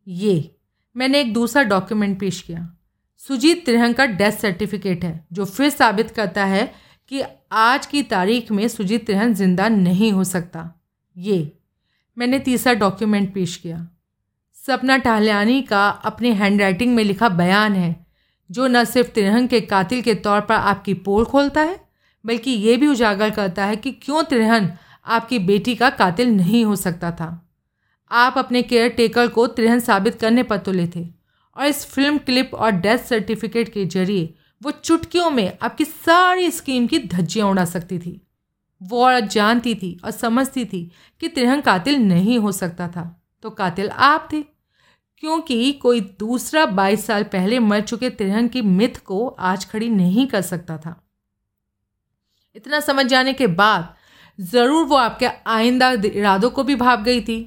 [0.08, 0.56] ये।
[0.96, 2.76] मैंने एक दूसरा डॉक्यूमेंट पेश किया।
[3.18, 6.74] सुजीत त्रिहंग का डेथ सर्टिफिकेट है, जो फिर साबित करता है
[7.08, 10.80] कि आज की तारीख में सुजीत त्रिहन ज़िंदा नहीं हो सकता।
[11.16, 11.59] ये।
[12.16, 13.86] मैंने तीसरा डॉक्यूमेंट पेश किया।
[14.58, 18.06] सपना टहलियानी का अपने हैंडराइटिंग में लिखा बयान है,
[18.50, 21.78] जो न सिर्फ़ तिरहंग के कातिल के तौर पर आपकी पोल खोलता है,
[22.24, 24.72] बल्कि ये भी उजागर करता है कि क्यों तिरहन
[25.06, 27.30] आपकी बेटी का कातिल नहीं हो सकता था।
[28.10, 31.06] आप अपने केयर टेकर को तिरहन साबित करने पर तुले थे,
[31.56, 36.86] और इस फ़िल्म क्लिप और डेथ सर्टिफिकेट के ज़रिए वो चुटकियों में आपकी सारी स्कीम
[36.86, 38.20] की धज्जियाँ उड़ा सकती थी।
[38.80, 40.90] वो औरत जानती थी और समझती थी
[41.22, 43.04] कि तिरहन कातिल नहीं हो सकता था।
[43.44, 44.42] तो कातिल आप थे,
[45.22, 50.26] क्योंकि कोई दूसरा बाईस साल पहले मर चुके तिरहन की मिथ को आज खड़ी नहीं
[50.26, 51.00] कर सकता था।
[52.56, 53.94] इतना समझ जाने के बाद
[54.38, 57.38] ज़रूर वो आपके आइंदा इरादों को भी भाप गई थी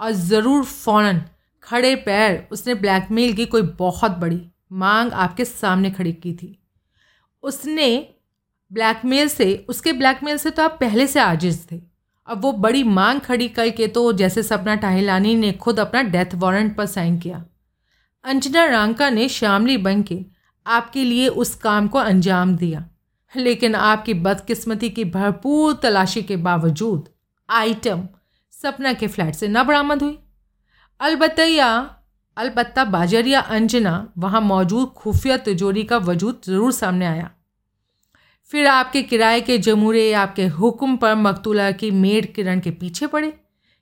[0.00, 1.22] और ज़रूर फ़ौरन
[1.62, 4.40] खड़े पैर उसने ब्लैकमेल की कोई बहुत बड़ी
[4.74, 6.58] मांग आपके सामने खड़ी की थी।
[7.44, 7.88] उसने
[8.72, 11.80] ब्लैकमेल से, उसके ब्लैकमेल से तो आप पहले से आजिज थे।
[12.28, 16.76] अब वो बड़ी मांग खड़ी करके तो जैसे सपना टाहिलानी ने खुद अपना डेथ वारंट
[16.76, 17.44] पर साइन किया।
[18.24, 20.18] अंजना रांका ने शामली बन के
[20.66, 22.84] आपके लिए उस काम को अंजाम दिया।
[23.32, 27.08] लेकिन आपकी बदकिस्मती की भरपूर तलाशी के बावजूद
[27.48, 28.02] आइटम
[28.52, 30.18] सपना के फ्लैट से न बरामद हुई।
[31.00, 31.68] अलबत्ता
[32.36, 37.30] अलबत्ता बाजरिया अंजना वहाँ मौजूद खुफिया तिजोरी का वजूद ज़रूर सामने आया।
[38.52, 43.32] फिर आपके किराए के जमूरे, आपके हुक्म पर मकतूला की मेड किरण के पीछे पड़े,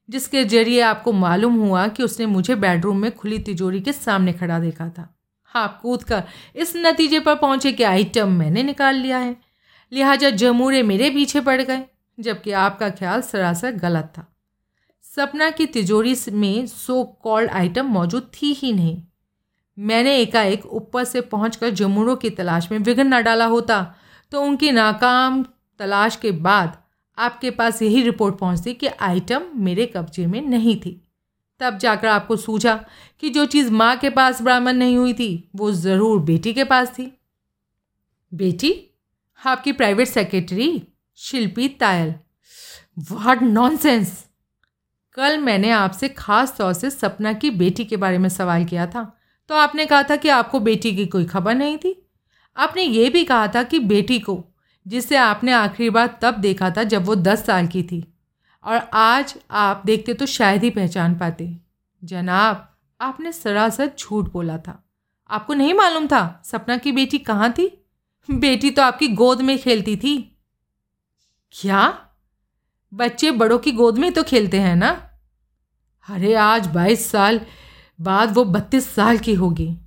[0.09, 4.59] जिसके ज़रिए आपको मालूम हुआ कि उसने मुझे बेडरूम में खुली तिजोरी के सामने खड़ा
[4.59, 5.17] देखा था।
[5.55, 6.23] आप कूद कर
[6.57, 9.37] इस नतीजे पर पहुँचे कि आइटम मैंने निकाल लिया है।
[9.93, 11.83] लिहाजा जमूरे मेरे पीछे पड़ गए,
[12.21, 14.27] जबकि आपका ख्याल सरासर गलत था।
[15.05, 19.03] सपना की तिजोरी में सो कॉल्ड आइटम मौजूद थी ही नहीं।
[19.79, 23.95] मैंने एकाएक ऊपर से पहुंचकर जमूरों की तलाश में विघ्न न डाला होता।
[24.33, 25.43] तो उनकी नाकाम
[25.81, 26.77] तलाश के बाद
[27.19, 31.01] आपके पास यही रिपोर्ट पहुँचती कि आइटम मेरे कब्जे में नहीं थी।
[31.61, 32.75] तब जाकर आपको सूझा
[33.21, 36.91] कि जो चीज़ माँ के पास बरामद नहीं हुई थी, वो ज़रूर बेटी के पास
[36.91, 37.13] थी।
[38.33, 38.75] बेटी?
[39.41, 40.83] आपकी private secretary
[41.19, 42.15] Shilpi Tayal.
[43.11, 44.25] What nonsense
[45.15, 49.03] कल मैंने आपसे ख़ास तौर से सपना की बेटी के बारे में सवाल किया था।
[49.51, 52.00] तो आपने कहा था कि आपको बेटी की कोई खबर नहीं थी।
[52.61, 54.45] आपने ये भी कहा था कि बेटी को,
[54.87, 58.15] जिसे आपने आखिरी बार तब देखा था जब वो दस साल की थी।
[58.65, 61.57] और आज आप देखते तो शायद ही पहचान पाते।
[62.05, 64.91] जनाब, आपने सरासर झूठ बोला था।
[65.31, 67.87] आपको नहीं मालूम था सपना की बेटी कहाँ थी?
[68.31, 70.39] बेटी तो आपकी गोद में खेलती थी।
[71.53, 72.07] क्या?
[72.95, 75.11] बच्चे बड़ों की गोद में तो खेलते हैं ना?
[76.09, 77.41] अरे आज बाईस साल
[78.01, 79.80] बाद वो बत्तीस साल की होगी।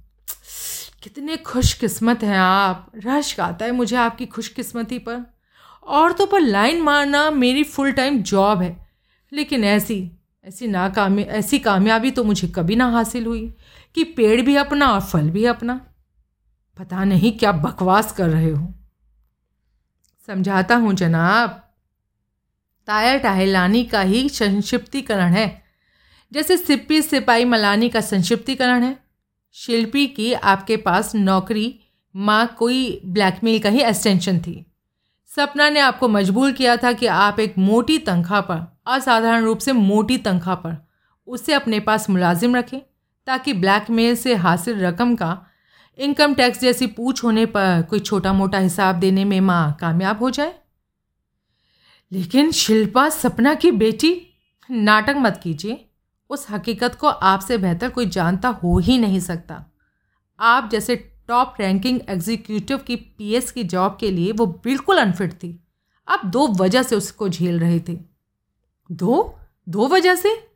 [1.04, 5.34] कितने खुशकिस्मत हैं आप। रश आता है मुझे आपकी खुशकिस्मती पर।
[5.84, 8.88] औरतों पर लाइन मारना मेरी फुल टाइम जॉब है।
[9.34, 10.12] लेकिन ऐसी
[10.46, 13.54] ऐसी नाकामी, ऐसी कामयाबी तो मुझे कभी ना हासिल हुई
[13.96, 15.88] कि पेड़ भी अपना और फल भी अपना।
[16.80, 18.74] पता नहीं क्या बकवास कर रहे हो।
[20.28, 21.50] समझाता हूँ जनाब
[22.88, 25.64] तायर टाहलानी का ही संक्षिप्तीकरण है।
[26.32, 29.03] जैसे सिप्पी सिपाही मलानी का संक्षिप्तीकरण है।
[29.56, 31.80] शिल्पी की आपके पास नौकरी,
[32.16, 34.66] माँ कोई ब्लैकमेल का ही एक्सटेंशन थी।
[35.36, 39.72] सपना ने आपको मजबूर किया था कि आप एक मोटी तनख्वाह पर, असाधारण रूप से
[39.72, 40.88] मोटी तनख्वाह पर,
[41.28, 42.80] उसे अपने पास मुलाजिम रखें,
[43.28, 45.46] ताकि ब्लैकमेल से हासिल रकम का
[45.98, 50.30] इनकम टैक्स जैसी पूछ होने पर कोई छोटा मोटा हिसाब देने में माँ कामयाब हो
[50.30, 50.56] जाए।
[52.12, 54.22] लेकिन शिल्पा, सपना की बेटी,
[54.72, 55.90] नाटक मत कीजिए।
[56.34, 59.66] उस हकीकत को आपसे बेहतर कोई जानता हो ही नहीं सकता।
[60.40, 60.96] आप जैसे
[61.28, 65.68] टॉप रैंकिंग एग्जीक्यूटिव की पीएस की जॉब के लिए वो बिल्कुल अनफिट थी।
[66.08, 68.00] आप दो वजह से उसको झेल रहे थे।
[68.92, 69.40] दो?
[69.70, 70.53] दो वजह से?